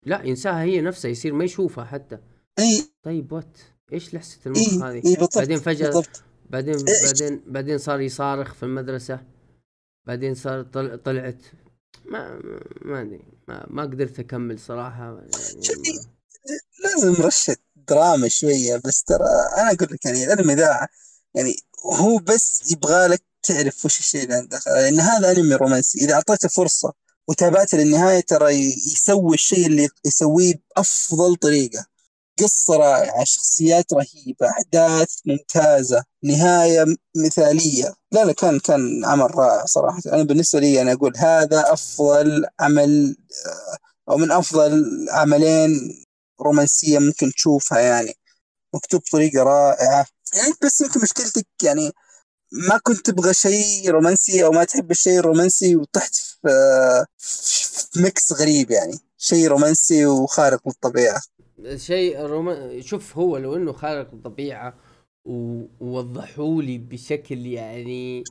لا 0.06 0.22
ينساها 0.22 0.62
هي 0.62 0.80
نفسها 0.80 1.10
يصير 1.10 1.32
ما 1.32 1.44
يشوفها 1.44 1.84
حتى. 1.84 2.18
إي. 2.58 2.84
طيب 3.02 3.32
وات 3.32 3.58
إيش 3.92 4.14
لحسة 4.14 4.38
المخ 4.46 4.82
هذه؟ 4.82 4.94
إيه 4.94 5.02
بالضبط 5.02 5.38
بعدين 5.38 5.58
فجأة 5.58 5.86
بالضبط. 5.86 6.22
بعدين 6.50 6.76
بعدين 7.04 7.42
بعدين 7.46 7.78
صار 7.78 8.00
يصارخ 8.00 8.54
في 8.54 8.62
المدرسة. 8.62 9.20
بعدين 10.06 10.34
صار 10.34 10.62
طل... 10.62 10.98
طلعت. 10.98 11.42
ما 12.04 12.40
ما 12.82 13.00
أدري. 13.00 13.22
ما, 13.48 13.66
ما 13.70 13.82
قدرت 13.82 14.18
أكمل 14.18 14.58
صراحة. 14.58 15.04
يعني 15.04 15.98
ما... 15.98 16.18
لازم 16.84 17.22
رشة 17.22 17.56
دراما 17.88 18.28
شوية 18.28 18.76
بس 18.84 19.02
ترى 19.02 19.24
أنا 19.58 19.72
أقول 19.72 19.88
لك 19.90 20.04
يعني 20.04 20.24
الانمي 20.24 20.54
ذا 20.54 20.88
يعني 21.34 21.56
هو 21.84 22.18
بس 22.18 22.72
يبغى 22.72 23.06
لك 23.06 23.22
تعرف 23.42 23.84
وش 23.84 23.98
الشيء 23.98 24.22
اللي 24.22 24.34
عندك. 24.34 24.60
لأن 24.66 25.00
هذا 25.00 25.30
أنمي 25.30 25.54
رومانسي. 25.54 25.98
إذا 25.98 26.14
أعطيته 26.14 26.48
فرصة 26.48 26.92
وتابعته 27.28 27.78
للنهاية 27.78 28.20
ترى 28.20 28.52
يسوي 28.92 29.34
الشيء 29.34 29.66
اللي 29.66 29.88
يسويه 30.06 30.54
بأفضل 30.76 31.36
طريقة. 31.36 31.86
قصة 32.38 32.76
رائعة 32.76 33.24
شخصيات 33.24 33.92
رهيبة 33.92 34.48
أحداث 34.50 35.08
ممتازة 35.26 36.04
نهاية 36.24 36.84
مثالية. 37.16 37.94
لا 38.12 38.24
لا 38.24 38.32
كان 38.32 38.58
كان 38.60 39.04
عمل 39.04 39.34
رائع 39.34 39.64
صراحة. 39.64 40.00
أنا 40.06 40.22
بالنسبة 40.22 40.60
لي 40.60 40.82
أنا 40.82 40.92
أقول 40.92 41.16
هذا 41.16 41.72
أفضل 41.72 42.46
عمل 42.60 43.16
أو 44.10 44.16
من 44.16 44.32
أفضل 44.32 44.84
عملين 45.10 46.04
رومانسية 46.40 46.98
ممكن 46.98 47.32
تشوفها 47.32 47.80
يعني. 47.80 48.14
مكتوب 48.74 49.00
بطريقة 49.00 49.42
رائعة. 49.42 50.06
يعني 50.34 50.52
بس 50.64 50.80
يمكن 50.80 51.00
مشكلتك 51.00 51.46
يعني 51.62 51.92
ما 52.68 52.78
كنت 52.78 53.10
تبغى 53.10 53.34
شيء 53.34 53.90
رومانسي 53.90 54.44
أو 54.44 54.50
ما 54.50 54.64
تحب 54.64 54.90
الشيء 54.90 55.18
الرومانسي 55.18 55.76
وطحت 55.76 56.14
في, 56.14 56.48
في 57.18 58.02
mix 58.02 58.32
غريب 58.32 58.70
يعني. 58.70 58.98
شيء 59.18 59.48
رومانسي 59.48 60.06
وخارق 60.06 60.60
للطبيعه 60.66 61.20
شيء 61.74 62.20
روما 62.20 62.80
شوف 62.80 63.18
هو 63.18 63.36
لو 63.36 63.56
إنه 63.56 63.72
خارق 63.72 64.12
الطبيعة 64.14 64.74
ووضحوا 65.24 66.62
لي 66.62 66.78
بشكل 66.78 67.46
يعني 67.46 68.24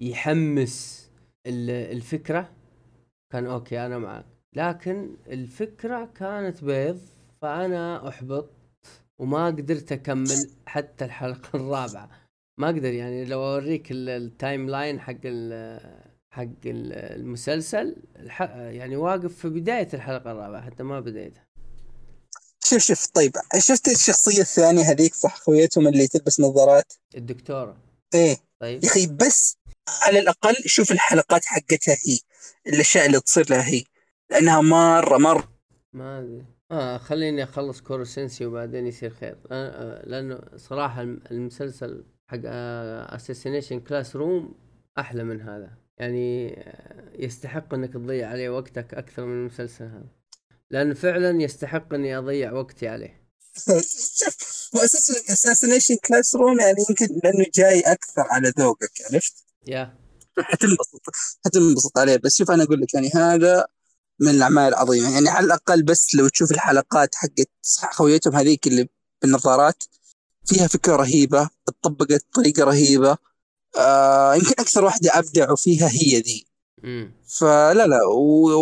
يحمس 0.00 1.10
الفكرة 1.46 2.50
كان 3.30 3.46
okay 3.46 3.86
أنا 3.86 3.98
معك. 3.98 4.26
لكن 4.52 5.16
الفكرة 5.26 6.04
كانت 6.14 6.64
بيض 6.64 7.00
فأنا 7.42 8.08
أحبط. 8.08 8.59
وما 9.20 9.46
قدرت 9.46 9.92
أكمل 9.92 10.50
حتى 10.66 11.04
الحلقة 11.04 11.56
الرابعة. 11.58 12.10
ما 12.58 12.66
أقدر 12.66 12.92
يعني 12.92 13.24
لو 13.24 13.42
أوريك 13.42 13.86
ال 13.90 14.68
timeline 14.68 15.00
حق 15.00 15.20
حق 16.30 16.46
المسلسل 16.66 17.96
يعني 18.54 18.96
واقف 18.96 19.36
في 19.36 19.48
بداية 19.48 19.88
الحلقة 19.94 20.32
الرابعة 20.32 20.62
حتى 20.62 20.82
ما 20.82 21.00
بديتها 21.00 21.46
شوف 22.64 22.82
شوف 22.82 23.06
طيب 23.06 23.32
شفت 23.58 23.88
الشخصية 23.88 24.40
الثانية 24.40 24.82
هذيك 24.82 25.14
صح؟ 25.14 25.38
خويتهم 25.38 25.88
اللي 25.88 26.08
تلبس 26.08 26.40
نظارات؟ 26.40 26.92
الدكتورة. 27.14 27.76
إيه. 28.14 28.36
طيب. 28.60 28.84
يا 28.84 28.88
أخي 28.88 29.06
بس 29.06 29.56
على 29.88 30.18
الأقل 30.18 30.54
شوف 30.66 30.92
الحلقات 30.92 31.44
حقتها 31.44 31.96
هي 32.06 32.18
الأشياء 32.66 33.06
اللي 33.06 33.20
تصير 33.20 33.50
لها 33.50 33.68
هي. 33.68 33.84
لأنها 34.30 34.60
مرة 34.60 35.18
مرة. 35.18 35.52
ما 35.92 36.18
أدري. 36.18 36.44
آه 36.70 36.98
خليني 36.98 37.42
أخلص 37.42 37.80
كورو 37.80 38.13
سنسي 38.13 38.46
وبعدين 38.46 38.86
يصير 38.86 39.10
خير. 39.10 39.36
آه 39.50 40.06
لأنه 40.06 40.40
صراحة 40.56 41.02
المسلسل 41.02 42.04
حق 42.28 42.40
Assassination 43.14 43.80
Classroom 43.80 44.54
أحلى 44.98 45.24
من 45.24 45.40
هذا. 45.40 45.70
يعني 45.98 46.54
آه، 46.60 47.12
يستحق 47.18 47.74
إنك 47.74 47.92
تضيع 47.92 48.28
عليه 48.28 48.50
وقتك 48.50 48.94
أكثر 48.94 49.24
من 49.24 49.32
المسلسل 49.32 49.84
هذا. 49.84 50.08
لأنه 50.70 50.94
فعلا 50.94 51.42
يستحق 51.42 51.94
إني 51.94 52.18
أضيع 52.18 52.52
وقتي 52.52 52.88
عليه. 52.88 53.20
هو 54.74 54.80
Assassination 55.30 55.96
Classroom 56.08 56.60
يعني 56.60 56.76
يمكن 56.88 57.20
لأنه 57.24 57.46
جاي 57.54 57.80
أكثر 57.80 58.22
على 58.30 58.52
ذوقك 58.58 58.90
عرفت؟ 59.12 59.44
yeah. 59.66 59.94
حتنبسط 60.38 61.00
حتنبسط 61.44 61.98
عليه. 61.98 62.16
بس 62.16 62.36
شوف 62.36 62.50
أنا 62.50 62.62
أقول 62.62 62.80
لك 62.80 62.94
يعني 62.94 63.10
هذا 63.14 63.66
من 64.20 64.28
الأعمال 64.28 64.68
العظيمة. 64.68 65.12
يعني 65.14 65.28
على 65.28 65.46
الأقل 65.46 65.82
بس 65.82 66.14
لو 66.14 66.28
تشوف 66.28 66.50
الحلقات 66.50 67.14
حقت 67.14 67.50
خويتهم 67.92 68.36
هذيك 68.36 68.66
اللي 68.66 68.88
بالنظارات 69.22 69.84
فيها 70.44 70.66
فكرة 70.66 70.96
رهيبة 70.96 71.48
اتطبقت 71.68 72.24
بطريقة 72.30 72.64
رهيبة. 72.64 73.16
آه 73.78 74.34
يمكن 74.34 74.54
أكثر 74.58 74.84
واحدة 74.84 75.18
ابدعوا 75.18 75.56
فيها 75.56 75.88
هي 75.88 76.20
ذي. 76.20 76.46
فلا 77.38 77.86
لا 77.86 77.98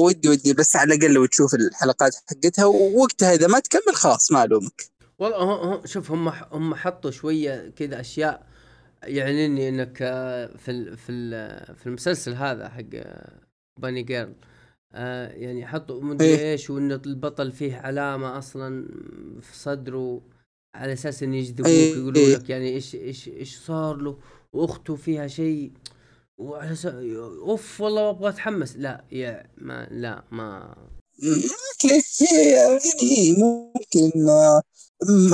ودي 0.02 0.28
ودي 0.28 0.52
بس 0.52 0.76
على 0.76 0.94
الأقل 0.94 1.12
لو 1.12 1.26
تشوف 1.26 1.54
الحلقات 1.54 2.14
حقتها 2.26 2.64
ووقتها 2.64 3.34
إذا 3.34 3.46
ما 3.46 3.58
تكمل 3.58 3.94
خلاص 3.94 4.32
ما 4.32 4.44
ألومك. 4.44 4.84
والله 5.18 5.36
هو 5.36 5.82
شوف 5.86 6.10
هم 6.10 6.28
هم 6.28 6.74
حطوا 6.74 7.10
شوية 7.10 7.72
كذا 7.76 8.00
أشياء 8.00 8.46
يعنيني 9.02 9.68
إنك 9.68 9.98
آه، 10.02 10.56
في 10.56 10.70
ال 10.70 10.96
في 10.96 11.12
ال 11.12 11.76
في 11.76 11.86
المسلسل 11.86 12.34
هذا 12.34 12.68
حق 12.68 12.94
آه، 12.94 13.40
باني 13.80 14.02
جيرل 14.02 14.34
آه 14.92 15.28
يعني 15.28 15.66
حطوا 15.66 16.02
مدري 16.02 16.28
إيه. 16.28 16.52
إيش 16.52 16.70
وإن 16.70 16.92
البطل 16.92 17.52
فيه 17.52 17.76
علامة 17.76 18.38
أصلا 18.38 18.88
في 19.40 19.58
صدره 19.58 20.22
على 20.74 20.92
أساس 20.92 21.22
ان 21.22 21.34
يجذبوك 21.34 21.66
إيه. 21.66 21.94
يقولوا 21.96 22.36
لك 22.36 22.50
يعني 22.50 22.68
إيش 22.68 22.94
إيش 22.94 23.28
إيش 23.28 23.58
صار 23.58 23.96
له 23.96 24.18
وأخته 24.52 24.96
فيها 24.96 25.26
شيء 25.26 25.72
وعلى 26.38 26.72
أساس 26.72 26.94
أوف 26.94 27.80
والله 27.80 28.10
أبغى 28.10 28.28
أتحمس 28.28 28.76
لا 28.76 29.04
يا 29.12 29.46
ما 29.56 29.88
لا 29.90 30.24
ما 30.30 30.74
يعني 33.02 33.32
ممكن 33.38 34.28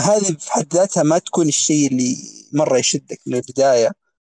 هذه 0.00 0.36
في 0.38 0.52
حد 0.52 0.74
ذاتها 0.74 1.02
ما 1.02 1.18
تكون 1.18 1.48
الشيء 1.48 1.86
اللي 1.86 2.16
مرة 2.52 2.78
يشدك 2.78 3.20
من 3.26 3.34
البداية 3.34 3.90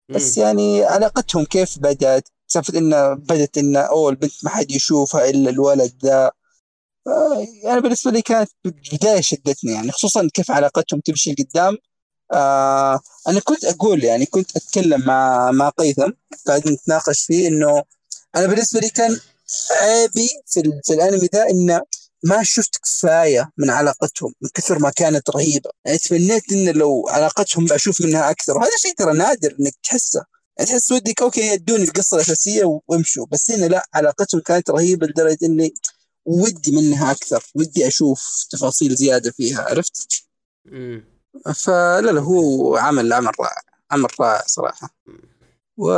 بس. 0.09 0.37
يعني 0.37 0.83
علاقتهم 0.83 1.45
كيف 1.45 1.79
بدأت 1.79 2.29
سالفة 2.49 2.77
إنه 2.77 3.13
بدت 3.13 3.57
إنه 3.57 3.79
أوه 3.79 4.09
البنت 4.09 4.33
ما 4.43 4.49
حد 4.49 4.71
يشوفها 4.71 5.29
إلا 5.29 5.49
الولد 5.49 5.93
ذا 6.05 6.31
آه، 7.07 7.47
يعني 7.63 7.81
بالنسبة 7.81 8.11
لي 8.11 8.21
كانت 8.21 8.49
بداية 8.65 9.21
شدتني 9.21 9.71
يعني 9.73 9.91
خصوصا 9.91 10.27
كيف 10.33 10.51
علاقتهم 10.51 10.99
تمشي 10.99 11.31
لقدام. 11.31 11.77
آه 12.33 12.99
أنا 13.27 13.39
كنت 13.39 13.65
أقول 13.65 14.03
يعني 14.03 14.25
كنت 14.25 14.57
أتكلم 14.57 15.01
مع 15.05 15.51
مع 15.51 15.69
هيثم 15.69 16.11
قاعدين 16.47 16.73
نتناقش 16.73 17.21
فيه 17.21 17.47
إنه 17.47 17.83
أنا 18.35 18.47
بالنسبة 18.47 18.79
لي 18.79 18.89
كان 18.89 19.19
عيبي 19.81 20.29
في, 20.47 20.63
في 20.85 20.93
الأنمي 20.93 21.29
ذا 21.35 21.49
إنه 21.49 21.81
ما 22.23 22.43
شفت 22.43 22.77
كفاية 22.77 23.51
من 23.57 23.69
علاقتهم 23.69 24.33
من 24.41 24.49
كثر 24.53 24.79
ما 24.79 24.89
كانت 24.89 25.29
رهيبة. 25.29 25.69
يعني 25.85 25.97
تمنيت 25.97 26.51
إن 26.51 26.69
لو 26.69 27.09
علاقتهم 27.09 27.73
أشوف 27.73 28.01
منها 28.01 28.29
أكثر 28.31 28.57
وهذا 28.57 28.71
شيء 28.77 28.93
ترى 28.93 29.13
نادر 29.13 29.55
إنك 29.59 29.73
تحسه. 29.83 30.25
يعني 30.59 30.71
تحس 30.71 30.91
ودك 30.91 31.21
okay 31.21 31.41
يدوني 31.41 31.83
القصة 31.83 32.17
الاساسيه 32.17 32.81
وامشوا. 32.87 33.25
بس 33.31 33.51
هنا 33.51 33.65
لا 33.65 33.89
علاقتهم 33.93 34.41
كانت 34.41 34.69
رهيبة 34.69 35.07
لدرجة 35.07 35.37
إني 35.43 35.73
ودي 36.25 36.71
منها 36.71 37.11
أكثر. 37.11 37.43
ودي 37.55 37.87
أشوف 37.87 38.47
تفاصيل 38.49 38.95
زيادة 38.95 39.31
فيها 39.31 39.61
عرفت؟ 39.61 40.23
مم. 40.65 41.05
فلا 41.55 42.11
لا 42.11 42.21
هو 42.21 42.75
عمل 42.77 43.13
عمل 43.13 43.31
رائع 43.39 43.61
عمل 43.91 44.07
رائع 44.19 44.43
صراحة. 44.47 44.95
و 45.77 45.91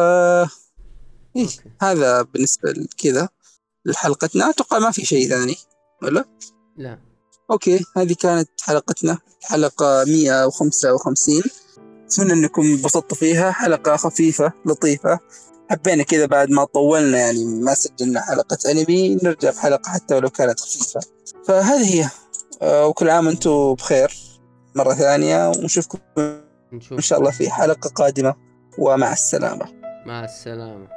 إيه. 1.36 1.47
هذا 1.82 2.22
بالنسبة 2.22 2.72
لكذا 2.72 3.30
لحلقتنا. 3.86 4.49
أتوقع 4.49 4.80
ما 4.80 4.91
في 4.91 5.05
شيء 5.05 5.30
ثاني 5.30 5.55
ولا؟ 6.03 6.26
لا. 6.78 6.99
أوكي 7.51 7.86
هذه 7.97 8.14
كانت 8.14 8.49
حلقتنا 8.62 9.18
حلقة 9.41 10.03
155 10.05 11.43
أتمنى 12.12 12.34
أنكم 12.34 12.62
انبسطتوا 12.62 13.18
فيها. 13.18 13.51
حلقة 13.51 13.95
خفيفة 13.95 14.53
لطيفة. 14.66 15.20
حبينا 15.70 16.03
كذا 16.03 16.26
بعد 16.26 16.49
ما 16.49 16.64
طولنا 16.64 17.18
يعني 17.18 17.45
ما 17.45 17.74
سجلنا 17.74 18.22
حلقة 18.22 18.57
أنمي 18.72 19.16
نرجع 19.24 19.51
بحلقه 19.51 19.89
حتى 19.89 20.16
ولو 20.16 20.30
كانت 20.30 20.59
خفيفة. 20.59 20.99
فهذه 21.47 21.95
هي. 21.95 22.09
آه، 22.62 22.88
وكل 22.88 23.09
عام 23.09 23.28
وأنتم 23.28 23.74
بخير 23.74 24.14
مرة 24.76 24.93
ثانية 24.93 25.49
ونشوفكم 25.49 25.99
نشوف 26.74 26.93
إن 26.93 27.01
شاء 27.01 27.20
الله 27.20 27.32
في 27.32 27.49
حلقة 27.49 27.89
قادمة. 27.89 28.36
ومع 28.78 29.14
السلامة. 29.14 29.66
مع 30.05 30.26
السلامة. 30.26 30.88